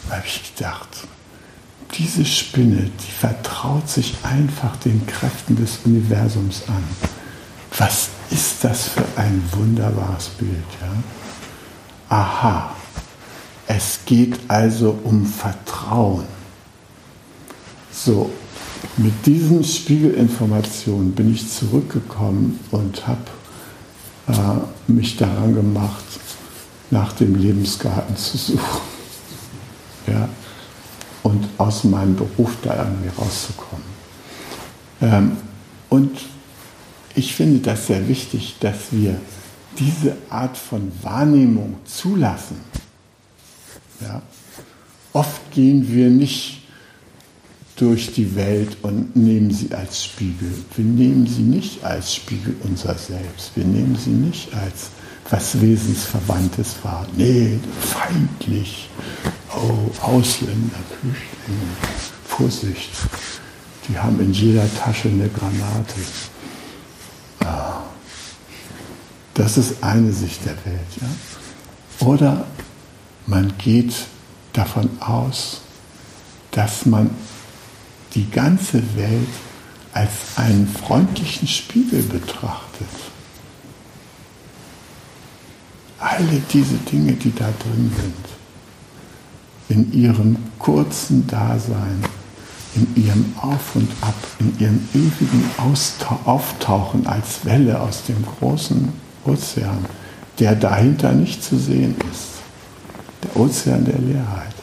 Da 0.07 0.17
habe 0.17 0.27
ich 0.27 0.55
gedacht, 0.55 1.07
diese 1.97 2.23
Spinne, 2.23 2.89
die 3.05 3.11
vertraut 3.11 3.89
sich 3.89 4.15
einfach 4.23 4.77
den 4.77 5.05
Kräften 5.07 5.55
des 5.55 5.79
Universums 5.83 6.63
an. 6.67 6.83
Was 7.77 8.09
ist 8.29 8.63
das 8.63 8.87
für 8.89 9.05
ein 9.17 9.43
wunderbares 9.51 10.29
Bild? 10.29 10.63
Ja? 10.81 12.17
Aha, 12.17 12.75
es 13.67 13.99
geht 14.05 14.39
also 14.47 14.97
um 15.03 15.25
Vertrauen. 15.25 16.25
So, 17.91 18.29
mit 18.97 19.25
diesen 19.25 19.63
Spiegelinformationen 19.63 21.13
bin 21.13 21.33
ich 21.33 21.49
zurückgekommen 21.49 22.59
und 22.71 23.05
habe 23.07 23.25
äh, 24.27 24.91
mich 24.91 25.17
daran 25.17 25.53
gemacht, 25.53 26.03
nach 26.91 27.13
dem 27.13 27.35
Lebensgarten 27.35 28.15
zu 28.15 28.37
suchen. 28.37 28.59
Ja, 30.07 30.29
und 31.23 31.43
aus 31.57 31.83
meinem 31.83 32.15
Beruf 32.15 32.51
da 32.61 32.75
irgendwie 32.75 33.09
rauszukommen. 33.17 33.83
Ähm, 35.01 35.37
und 35.89 36.11
ich 37.15 37.33
finde 37.33 37.59
das 37.59 37.87
sehr 37.87 38.07
wichtig, 38.07 38.55
dass 38.59 38.91
wir 38.91 39.15
diese 39.79 40.15
Art 40.29 40.57
von 40.57 40.91
Wahrnehmung 41.01 41.77
zulassen. 41.85 42.57
Ja? 44.01 44.21
Oft 45.13 45.51
gehen 45.51 45.91
wir 45.91 46.09
nicht 46.09 46.61
durch 47.77 48.13
die 48.13 48.35
Welt 48.35 48.77
und 48.81 49.15
nehmen 49.15 49.51
sie 49.51 49.73
als 49.73 50.03
Spiegel. 50.03 50.51
Wir 50.75 50.85
nehmen 50.85 51.27
sie 51.27 51.41
nicht 51.41 51.83
als 51.83 52.15
Spiegel 52.15 52.55
unser 52.63 52.95
Selbst. 52.95 53.51
Wir 53.55 53.65
nehmen 53.65 53.97
sie 53.97 54.11
nicht 54.11 54.53
als 54.53 54.89
was 55.29 55.59
Wesensverwandtes 55.59 56.75
wahr. 56.83 57.07
Nee, 57.17 57.59
feindlich. 57.79 58.89
Oh, 59.55 59.89
Ausländer, 60.01 60.77
Flüchtlinge. 61.01 61.75
Vorsicht. 62.27 62.89
Die 63.87 63.97
haben 63.97 64.19
in 64.19 64.33
jeder 64.33 64.67
Tasche 64.75 65.09
eine 65.09 65.29
Granate. 65.29 65.99
Das 69.33 69.57
ist 69.57 69.83
eine 69.83 70.11
Sicht 70.13 70.45
der 70.45 70.55
Welt. 70.65 70.79
Ja? 71.01 72.07
Oder 72.07 72.45
man 73.27 73.53
geht 73.57 73.93
davon 74.53 74.89
aus, 75.01 75.61
dass 76.51 76.85
man 76.85 77.09
die 78.13 78.29
ganze 78.29 78.81
Welt 78.95 79.27
als 79.93 80.11
einen 80.35 80.67
freundlichen 80.67 81.47
Spiegel 81.47 82.01
betrachtet. 82.03 82.87
Alle 85.99 86.41
diese 86.51 86.75
Dinge, 86.75 87.13
die 87.13 87.33
da 87.33 87.49
drin 87.59 87.91
sind, 87.95 88.25
in 89.69 89.93
ihrem 89.93 90.37
kurzen 90.59 91.25
Dasein, 91.27 92.03
in 92.75 93.03
ihrem 93.03 93.33
Auf 93.41 93.75
und 93.75 93.89
Ab, 94.01 94.15
in 94.39 94.59
ihrem 94.59 94.87
ewigen 94.93 95.49
Auftauchen 96.25 97.07
als 97.07 97.45
Welle 97.45 97.79
aus 97.79 98.03
dem 98.03 98.23
großen 98.25 98.91
Ozean, 99.25 99.85
der 100.39 100.55
dahinter 100.55 101.13
nicht 101.13 101.43
zu 101.43 101.57
sehen 101.57 101.95
ist. 102.11 102.35
Der 103.23 103.37
Ozean 103.37 103.85
der 103.85 103.97
Leerheit. 103.97 104.53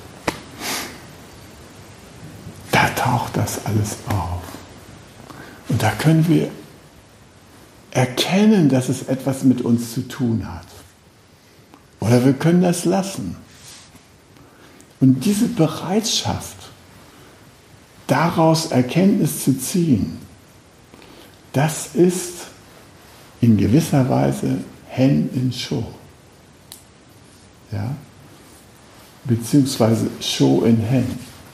Da 2.70 2.88
taucht 2.88 3.36
das 3.36 3.64
alles 3.64 3.96
auf. 4.06 4.42
Und 5.68 5.82
da 5.82 5.90
können 5.90 6.28
wir 6.28 6.50
erkennen, 7.90 8.68
dass 8.68 8.88
es 8.88 9.02
etwas 9.04 9.44
mit 9.44 9.62
uns 9.62 9.94
zu 9.94 10.06
tun 10.08 10.46
hat. 10.46 10.66
Oder 12.00 12.24
wir 12.24 12.32
können 12.32 12.62
das 12.62 12.84
lassen. 12.84 13.36
Und 15.00 15.24
diese 15.24 15.48
Bereitschaft, 15.48 16.61
daraus 18.06 18.66
Erkenntnis 18.66 19.44
zu 19.44 19.58
ziehen, 19.58 20.18
das 21.52 21.94
ist 21.94 22.46
in 23.40 23.56
gewisser 23.56 24.08
Weise 24.08 24.58
Hen 24.88 25.30
in 25.34 25.52
Show. 25.52 25.84
Ja? 27.70 27.94
Beziehungsweise 29.24 30.08
Show 30.20 30.64
in 30.64 30.78
Hen. 30.78 31.06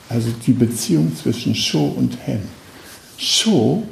Also 0.08 0.30
die 0.46 0.52
Beziehung 0.52 1.14
zwischen 1.16 1.54
Show 1.54 1.94
und 1.96 2.16
Hen. 2.26 2.42
Show 3.18 3.87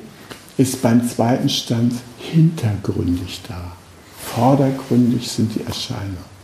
ist 0.57 0.81
beim 0.81 1.07
zweiten 1.09 1.49
Stand 1.49 1.93
hintergründig 2.19 3.41
da. 3.49 3.73
Vordergründig 4.19 5.29
sind 5.29 5.55
die 5.55 5.65
Erscheinungen. 5.65 6.37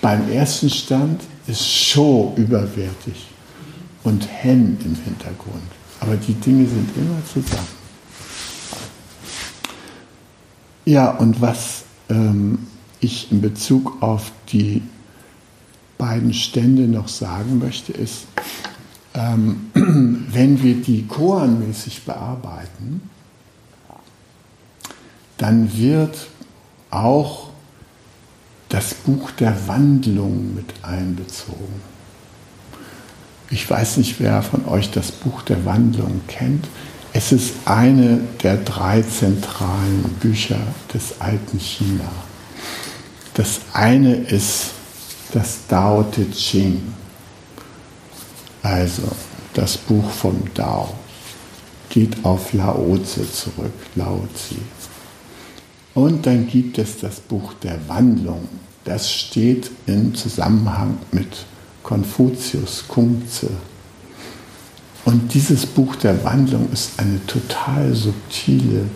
Beim 0.00 0.30
ersten 0.30 0.70
Stand 0.70 1.20
ist 1.46 1.66
Show 1.66 2.32
überwertig 2.36 3.26
und 4.06 4.28
Hen 4.28 4.78
im 4.84 4.94
Hintergrund. 4.94 5.62
Aber 5.98 6.16
die 6.16 6.34
Dinge 6.34 6.66
sind 6.66 6.96
immer 6.96 7.24
zusammen. 7.26 7.66
Ja, 10.84 11.10
und 11.10 11.40
was 11.40 11.82
ähm, 12.08 12.68
ich 13.00 13.32
in 13.32 13.40
Bezug 13.40 14.00
auf 14.00 14.30
die 14.52 14.82
beiden 15.98 16.32
Stände 16.32 16.82
noch 16.82 17.08
sagen 17.08 17.58
möchte, 17.58 17.92
ist, 17.92 18.26
ähm, 19.14 19.70
wenn 19.74 20.62
wir 20.62 20.76
die 20.76 21.04
koanmäßig 21.06 22.04
bearbeiten, 22.04 23.10
dann 25.38 25.76
wird 25.76 26.28
auch 26.90 27.50
das 28.68 28.94
Buch 28.94 29.32
der 29.32 29.66
Wandlung 29.66 30.54
mit 30.54 30.72
einbezogen. 30.82 31.95
Ich 33.50 33.68
weiß 33.68 33.98
nicht, 33.98 34.20
wer 34.20 34.42
von 34.42 34.66
euch 34.66 34.90
das 34.90 35.12
Buch 35.12 35.42
der 35.42 35.64
Wandlung 35.64 36.20
kennt. 36.26 36.66
Es 37.12 37.32
ist 37.32 37.54
eine 37.64 38.20
der 38.42 38.56
drei 38.58 39.02
zentralen 39.02 40.02
Bücher 40.20 40.58
des 40.92 41.20
alten 41.20 41.58
China. 41.58 42.10
Das 43.34 43.60
eine 43.72 44.14
ist 44.14 44.72
das 45.32 45.58
Tao 45.68 46.02
Te 46.02 46.30
Ching, 46.30 46.82
also 48.62 49.02
das 49.54 49.76
Buch 49.76 50.10
vom 50.10 50.52
Tao, 50.54 50.94
geht 51.88 52.24
auf 52.24 52.52
Lao 52.52 52.98
Tse 52.98 53.30
zurück, 53.30 53.72
Lao 53.94 54.26
Tse. 54.34 54.56
Und 55.94 56.26
dann 56.26 56.46
gibt 56.46 56.78
es 56.78 56.98
das 56.98 57.20
Buch 57.20 57.54
der 57.62 57.78
Wandlung. 57.88 58.48
Das 58.84 59.10
steht 59.10 59.70
im 59.86 60.14
Zusammenhang 60.14 60.98
mit 61.12 61.46
Konfuzius, 61.86 62.84
Kung 62.88 63.22
Tse. 63.28 63.48
Und 65.04 65.32
dieses 65.32 65.66
Buch 65.66 65.94
der 65.94 66.24
Wandlung 66.24 66.68
ist 66.72 66.98
eine 66.98 67.24
total 67.26 67.94
subtile 67.94 68.86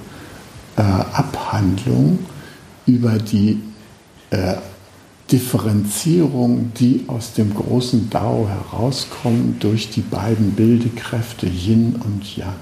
äh, 0.76 0.80
Abhandlung 0.80 2.18
über 2.86 3.12
die 3.18 3.60
äh, 4.30 4.56
Differenzierung, 5.30 6.72
die 6.80 7.04
aus 7.06 7.32
dem 7.32 7.54
großen 7.54 8.10
Dao 8.10 8.48
herauskommen 8.48 9.58
durch 9.60 9.90
die 9.90 10.00
beiden 10.00 10.50
Bildekräfte 10.54 11.46
Yin 11.46 11.94
und 12.04 12.36
Yang. 12.36 12.56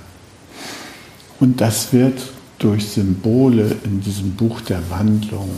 Und 1.40 1.62
das 1.62 1.94
wird 1.94 2.20
durch 2.58 2.86
Symbole 2.86 3.76
in 3.82 4.02
diesem 4.02 4.34
Buch 4.34 4.60
der 4.60 4.90
Wandlung 4.90 5.48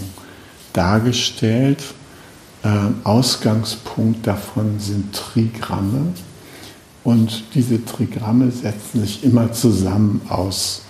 dargestellt. 0.73 1.83
Äh, 2.63 2.69
Ausgangspunkt 3.05 4.27
davon 4.27 4.79
sind 4.79 5.15
Trigramme 5.15 6.13
und 7.05 7.45
diese 7.55 7.85
Trigramme 7.85 8.51
setzen 8.51 9.01
sich 9.01 9.25
immer 9.25 9.53
zusammen 9.53 10.21
aus 10.29 10.83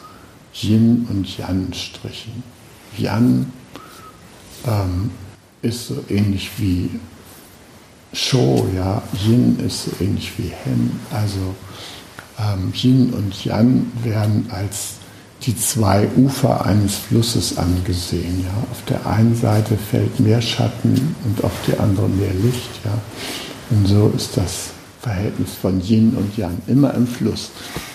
Yin 0.52 1.06
und 1.08 1.38
Yan-Strichen. 1.38 2.42
Yan 2.98 3.52
ähm, 4.66 5.10
ist 5.62 5.86
so 5.86 6.04
ähnlich 6.08 6.50
wie 6.58 6.90
Sho, 8.12 8.68
ja. 8.74 9.02
Yin 9.24 9.58
ist 9.60 9.84
so 9.84 9.90
ähnlich 10.00 10.32
wie 10.38 10.48
Hen. 10.48 10.98
Also 11.12 11.54
ähm, 12.38 12.72
Yin 12.74 13.10
und 13.10 13.44
Yan 13.44 13.92
werden 14.02 14.48
als 14.50 14.99
die 15.42 15.56
zwei 15.56 16.08
Ufer 16.16 16.66
eines 16.66 16.96
Flusses 16.96 17.56
angesehen. 17.56 18.44
Ja. 18.44 18.52
Auf 18.70 18.84
der 18.88 19.06
einen 19.06 19.34
Seite 19.34 19.76
fällt 19.76 20.20
mehr 20.20 20.42
Schatten 20.42 21.14
und 21.24 21.44
auf 21.44 21.52
der 21.66 21.80
anderen 21.80 22.18
mehr 22.18 22.34
Licht. 22.34 22.70
Ja. 22.84 22.92
Und 23.70 23.86
so 23.86 24.12
ist 24.14 24.36
das 24.36 24.70
Verhältnis 25.00 25.50
von 25.60 25.80
Yin 25.80 26.14
und 26.16 26.36
Yang 26.36 26.58
immer 26.66 26.92
im 26.94 27.06
Fluss. 27.06 27.50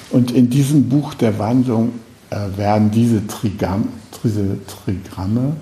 Und 0.09 0.31
in 0.31 0.49
diesem 0.49 0.89
Buch 0.89 1.13
der 1.13 1.37
Wandlung 1.37 1.93
äh, 2.29 2.57
werden 2.57 2.89
diese, 2.89 3.25
Trigam, 3.27 3.89
diese 4.23 4.57
Trigramme, 4.65 5.55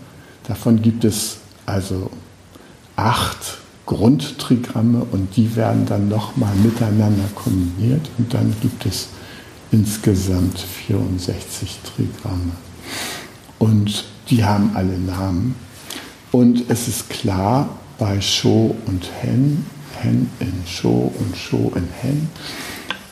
davon 0.48 0.82
gibt 0.82 1.04
es 1.04 1.38
also 1.66 2.10
acht 2.96 3.58
Grundtrigramme 3.86 5.06
und 5.12 5.36
die 5.36 5.56
werden 5.56 5.86
dann 5.86 6.08
nochmal 6.08 6.56
miteinander 6.56 7.26
kombiniert 7.36 8.10
und 8.18 8.34
dann 8.34 8.54
gibt 8.62 8.86
es 8.86 9.10
insgesamt 9.74 10.60
64 10.60 11.80
Trigramme. 11.84 12.52
Und 13.60 14.06
die 14.30 14.46
haben 14.46 14.72
alle 14.76 14.98
Namen. 14.98 15.56
Und 16.32 16.70
es 16.70 16.88
ist 16.88 17.10
klar, 17.10 17.70
bei 17.98 18.22
Sho 18.22 18.76
und 18.86 19.10
Hen, 19.22 19.66
Hen 20.00 20.30
in 20.40 20.54
Sho 20.68 21.12
und 21.20 21.36
Sho 21.36 21.72
in 21.76 21.88
Hen, 22.02 22.30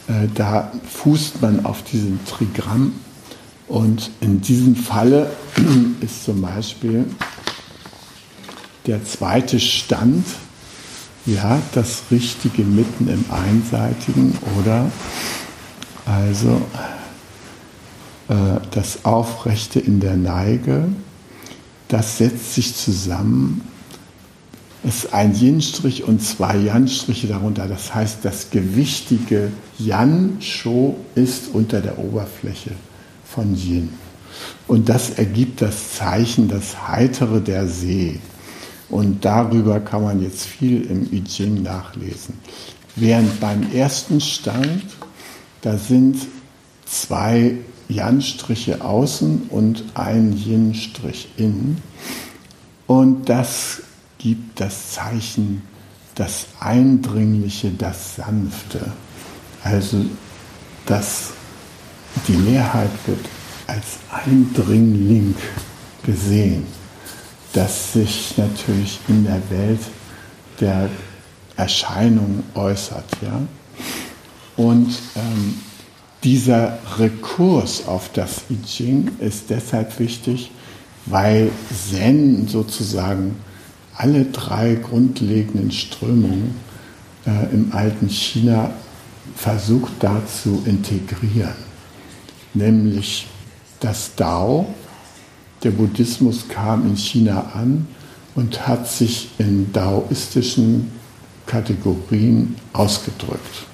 äh, 0.08 0.28
da 0.34 0.72
fußt 0.88 1.42
man 1.42 1.66
auf 1.66 1.84
diesem 1.84 2.20
Trigramm. 2.26 2.94
Und 3.68 4.12
in 4.20 4.42
diesem 4.42 4.76
Falle 4.76 5.32
ist 6.02 6.26
zum 6.26 6.42
Beispiel 6.42 7.06
der 8.86 9.04
zweite 9.06 9.60
Stand, 9.60 10.26
ja, 11.26 11.60
das 11.74 12.04
Richtige 12.12 12.64
mitten 12.64 13.08
im 13.08 13.26
Einseitigen 13.30 14.38
oder 14.60 14.92
also 16.06 16.62
äh, 18.30 18.60
das 18.72 19.06
Aufrechte 19.06 19.80
in 19.80 20.00
der 20.00 20.16
Neige, 20.16 20.90
das 21.88 22.18
setzt 22.18 22.56
sich 22.56 22.76
zusammen. 22.76 23.68
Es 24.84 25.04
ist 25.04 25.14
ein 25.14 25.36
Yin-Strich 25.36 26.06
und 26.06 26.24
zwei 26.24 26.58
Yan-Striche 26.58 27.28
darunter. 27.28 27.68
Das 27.68 27.94
heißt, 27.94 28.20
das 28.24 28.50
gewichtige 28.50 29.52
Yan-Sho 29.78 30.96
ist 31.14 31.50
unter 31.54 31.82
der 31.82 32.00
Oberfläche 32.00 32.72
von 33.26 33.56
Yin. 33.56 33.90
Und 34.68 34.90
das 34.90 35.12
ergibt 35.12 35.62
das 35.62 35.94
Zeichen, 35.94 36.48
das 36.48 36.88
Heitere 36.88 37.42
der 37.42 37.68
See. 37.68 38.20
Und 38.90 39.24
darüber 39.24 39.80
kann 39.80 40.04
man 40.04 40.22
jetzt 40.22 40.46
viel 40.46 40.82
im 40.84 41.12
I 41.14 41.24
Ching 41.24 41.62
nachlesen. 41.62 42.36
Während 42.96 43.40
beim 43.40 43.72
ersten 43.72 44.20
Stand, 44.20 44.84
da 45.62 45.78
sind 45.78 46.28
zwei 46.86 47.56
Yan-Striche 47.88 48.82
außen 48.82 49.44
und 49.50 49.84
ein 49.94 50.34
Yin-Strich 50.34 51.30
innen. 51.38 51.82
Und 52.88 53.30
das 53.30 53.82
gibt 54.18 54.60
das 54.60 54.92
Zeichen, 54.92 55.62
das 56.16 56.48
Eindringliche, 56.60 57.72
das 57.72 58.16
Sanfte. 58.16 58.92
Also 59.64 60.06
das, 60.86 61.32
die 62.28 62.38
Mehrheit 62.38 62.92
wird 63.06 63.26
als 63.68 64.00
Eindringling 64.12 65.36
gesehen, 66.04 66.66
das 67.54 67.94
sich 67.94 68.38
natürlich 68.38 69.00
in 69.08 69.24
der 69.24 69.42
Welt 69.50 69.82
der 70.60 70.90
Erscheinung 71.56 72.44
äußert. 72.56 73.06
Ja? 73.22 73.42
Und 74.58 74.90
ähm, 75.16 75.56
dieser 76.24 76.78
Rekurs 76.98 77.88
auf 77.88 78.12
das 78.14 78.44
I 78.50 78.58
Ching 78.66 79.12
ist 79.20 79.50
deshalb 79.50 79.98
wichtig, 80.00 80.52
weil 81.06 81.50
Zen 81.90 82.48
sozusagen 82.48 83.38
alle 83.96 84.26
drei 84.26 84.76
grundlegenden 84.76 85.72
Strömungen 85.72 86.56
äh, 87.26 87.54
im 87.54 87.72
alten 87.74 88.10
China 88.10 88.72
versucht 89.36 89.94
da 90.00 90.22
zu 90.26 90.62
integrieren. 90.66 91.56
Nämlich 92.54 93.28
das 93.80 94.16
Dao, 94.16 94.68
der 95.64 95.72
Buddhismus 95.72 96.48
kam 96.50 96.88
in 96.88 96.98
China 96.98 97.52
an 97.54 97.88
und 98.36 98.68
hat 98.68 98.88
sich 98.88 99.30
in 99.38 99.72
daoistischen 99.74 100.92
Kategorien 101.46 102.56
ausgedrückt. 102.74 103.71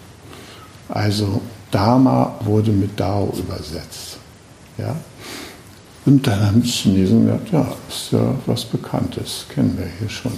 Also 0.89 1.41
Dharma 1.71 2.35
wurde 2.41 2.71
mit 2.71 2.99
Dao 2.99 3.33
übersetzt. 3.37 4.17
Ja? 4.77 4.95
Und 6.05 6.25
dann 6.25 6.39
haben 6.39 6.61
die 6.61 6.69
Chinesen 6.69 7.25
gesagt, 7.25 7.51
ja, 7.51 7.67
ist 7.89 8.11
ja 8.11 8.33
was 8.45 8.63
Bekanntes, 8.65 9.45
kennen 9.49 9.77
wir 9.77 9.87
hier 9.99 10.09
schon. 10.09 10.31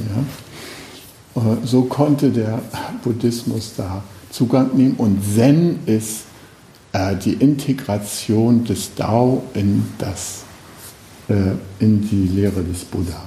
Ja? 1.36 1.42
Äh, 1.42 1.58
so 1.64 1.84
konnte 1.84 2.30
der 2.30 2.60
Buddhismus 3.04 3.74
da 3.78 4.04
Zugang 4.32 4.76
nehmen 4.76 4.96
und 4.96 5.22
Zen 5.36 5.80
ist 5.86 6.26
äh, 6.94 7.16
die 7.16 7.34
Integration 7.34 8.64
des 8.64 8.94
Dao 8.96 9.44
in, 9.54 9.86
das, 9.98 10.44
äh, 11.28 11.54
in 11.80 12.08
die 12.08 12.28
Lehre 12.28 12.64
des 12.64 12.86
Buddha. 12.86 13.22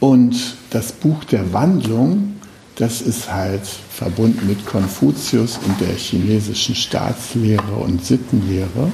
Und 0.00 0.56
das 0.70 0.92
Buch 0.92 1.24
der 1.24 1.52
Wandlung 1.52 2.33
das 2.76 3.00
ist 3.02 3.32
halt 3.32 3.66
verbunden 3.66 4.46
mit 4.48 4.66
Konfuzius 4.66 5.58
und 5.64 5.80
der 5.80 5.94
chinesischen 5.94 6.74
Staatslehre 6.74 7.74
und 7.74 8.04
Sittenlehre 8.04 8.90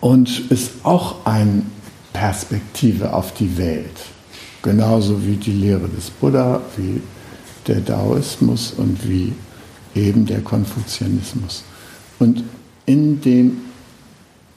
und 0.00 0.50
ist 0.50 0.70
auch 0.82 1.26
eine 1.26 1.62
Perspektive 2.12 3.12
auf 3.12 3.34
die 3.34 3.58
Welt. 3.58 3.96
Genauso 4.62 5.26
wie 5.26 5.36
die 5.36 5.52
Lehre 5.52 5.88
des 5.88 6.10
Buddha, 6.10 6.62
wie 6.76 7.02
der 7.66 7.80
Daoismus 7.80 8.72
und 8.76 9.06
wie 9.08 9.32
eben 9.94 10.24
der 10.26 10.40
Konfuzianismus. 10.40 11.64
Und 12.18 12.44
in 12.86 13.20
dem 13.20 13.60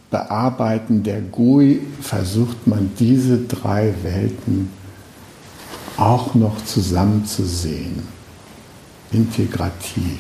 Bearbeiten 0.10 1.04
der 1.04 1.22
Gui 1.22 1.82
versucht 2.02 2.68
man 2.68 2.92
diese 2.98 3.38
drei 3.40 3.94
Welten 4.04 4.70
auch 5.98 6.36
noch 6.36 6.64
zusammenzusehen, 6.64 8.04
integrativ. 9.12 10.20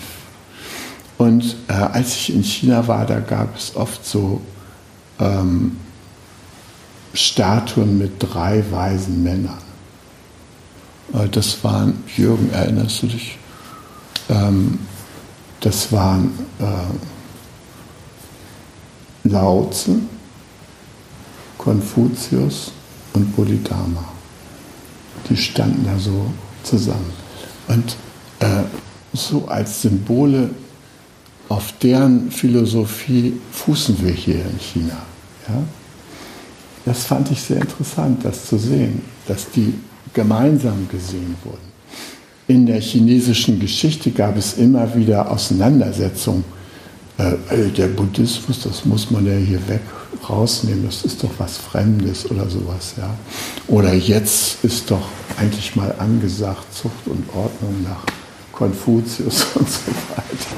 Und 1.17 1.55
äh, 1.67 1.73
als 1.73 2.15
ich 2.15 2.33
in 2.33 2.43
China 2.43 2.87
war, 2.87 3.05
da 3.05 3.19
gab 3.19 3.55
es 3.55 3.75
oft 3.75 4.05
so 4.05 4.41
ähm, 5.19 5.77
Statuen 7.13 7.97
mit 7.97 8.13
drei 8.19 8.63
weisen 8.71 9.23
Männern. 9.23 9.61
Äh, 11.13 11.29
das 11.29 11.63
waren, 11.63 12.03
Jürgen, 12.15 12.51
erinnerst 12.51 13.03
du 13.03 13.07
dich? 13.07 13.37
Ähm, 14.29 14.79
das 15.59 15.91
waren 15.91 16.31
äh, 16.59 16.97
Lao 19.27 19.71
Konfuzius 21.57 22.71
und 23.13 23.35
Bodhidharma 23.35 24.16
die 25.29 25.37
standen 25.37 25.85
da 25.85 25.97
so 25.99 26.31
zusammen. 26.63 27.11
Und 27.67 27.95
äh, 28.39 28.63
so 29.13 29.47
als 29.47 29.81
Symbole 29.81 30.49
auf 31.49 31.73
deren 31.81 32.29
Philosophie 32.31 33.33
fußen 33.51 34.01
wir 34.03 34.11
hier 34.11 34.41
in 34.41 34.59
China. 34.59 34.97
Ja? 35.47 35.63
Das 36.85 37.05
fand 37.05 37.31
ich 37.31 37.41
sehr 37.41 37.61
interessant, 37.61 38.23
das 38.23 38.45
zu 38.45 38.57
sehen, 38.57 39.01
dass 39.27 39.49
die 39.51 39.73
gemeinsam 40.13 40.87
gesehen 40.89 41.35
wurden. 41.43 41.67
In 42.47 42.65
der 42.65 42.79
chinesischen 42.79 43.59
Geschichte 43.59 44.11
gab 44.11 44.37
es 44.37 44.53
immer 44.53 44.95
wieder 44.95 45.29
Auseinandersetzungen. 45.29 46.45
Äh, 47.17 47.33
äh 47.49 47.69
der 47.71 47.87
Buddhismus, 47.87 48.61
das 48.61 48.85
muss 48.85 49.11
man 49.11 49.25
ja 49.25 49.35
hier 49.35 49.67
weg 49.67 49.81
rausnehmen, 50.27 50.85
das 50.85 51.03
ist 51.03 51.23
doch 51.23 51.31
was 51.37 51.57
Fremdes 51.57 52.29
oder 52.29 52.49
sowas. 52.49 52.93
Ja? 52.97 53.15
Oder 53.67 53.93
jetzt 53.93 54.63
ist 54.63 54.89
doch 54.91 55.07
eigentlich 55.37 55.75
mal 55.75 55.93
angesagt 55.97 56.73
Zucht 56.73 57.07
und 57.07 57.27
Ordnung 57.35 57.83
nach 57.83 58.03
Konfuzius 58.51 59.45
und 59.55 59.69
so 59.69 59.91
weiter. 60.15 60.57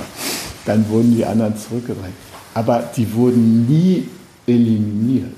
Dann 0.65 0.87
wurden 0.89 1.15
die 1.15 1.25
anderen 1.25 1.57
zurückgedrängt. 1.57 2.15
Aber 2.53 2.89
die 2.95 3.11
wurden 3.13 3.67
nie 3.67 4.07
eliminiert, 4.47 5.35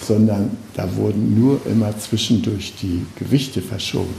sondern 0.00 0.56
da 0.74 0.88
wurden 0.96 1.38
nur 1.38 1.60
immer 1.66 1.96
zwischendurch 1.98 2.74
die 2.80 3.06
Gewichte 3.16 3.62
verschoben. 3.62 4.14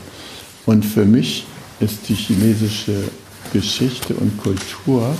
Und 0.65 0.86
für 0.86 1.05
mich 1.05 1.45
ist 1.80 2.07
die 2.07 2.15
chinesische 2.15 3.03
Geschichte 3.51 4.13
und 4.13 4.38
Kultur 4.38 5.15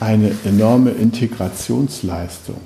eine 0.00 0.32
enorme 0.44 0.90
Integrationsleistung 0.90 2.60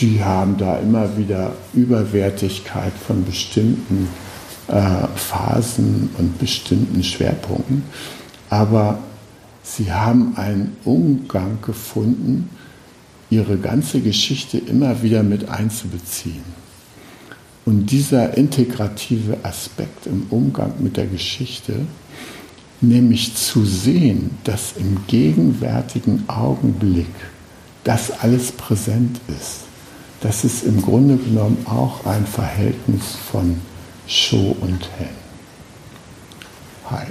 die 0.00 0.22
haben 0.22 0.56
da 0.58 0.78
immer 0.78 1.16
wieder 1.16 1.52
Überwertigkeit 1.74 2.92
von 3.06 3.24
bestimmten 3.24 4.08
äh, 4.68 5.06
Phasen 5.14 6.10
und 6.18 6.38
bestimmten 6.38 7.02
Schwerpunkten. 7.02 7.84
Aber 8.50 8.98
sie 9.62 9.92
haben 9.92 10.36
einen 10.36 10.76
Umgang 10.84 11.58
gefunden, 11.62 12.50
ihre 13.30 13.56
ganze 13.58 14.00
Geschichte 14.00 14.58
immer 14.58 15.02
wieder 15.02 15.22
mit 15.22 15.48
einzubeziehen. 15.48 16.44
Und 17.64 17.90
dieser 17.90 18.36
integrative 18.36 19.38
Aspekt 19.42 20.06
im 20.06 20.26
Umgang 20.30 20.74
mit 20.78 20.96
der 20.96 21.06
Geschichte, 21.06 21.80
nämlich 22.80 23.34
zu 23.34 23.64
sehen, 23.64 24.30
dass 24.44 24.74
im 24.78 24.98
gegenwärtigen 25.08 26.24
Augenblick 26.28 27.06
das 27.82 28.10
alles 28.20 28.52
präsent 28.52 29.20
ist, 29.28 29.65
das 30.20 30.44
ist 30.44 30.64
im 30.64 30.82
Grunde 30.82 31.16
genommen 31.16 31.66
auch 31.66 32.06
ein 32.06 32.26
Verhältnis 32.26 33.14
von 33.30 33.60
Show 34.06 34.56
und 34.60 34.88
Hen. 34.98 35.08
Hi. 36.90 37.06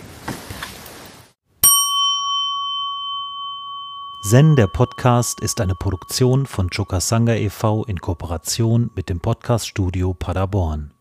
Zen, 4.21 4.55
der 4.55 4.67
Podcast, 4.67 5.39
ist 5.39 5.61
eine 5.61 5.75
Produktion 5.75 6.47
von 6.47 6.69
Chokasanga 6.69 7.35
e.V. 7.35 7.83
in 7.83 7.99
Kooperation 7.99 8.89
mit 8.95 9.09
dem 9.09 9.19
Podcaststudio 9.19 10.15
Paderborn. 10.15 10.94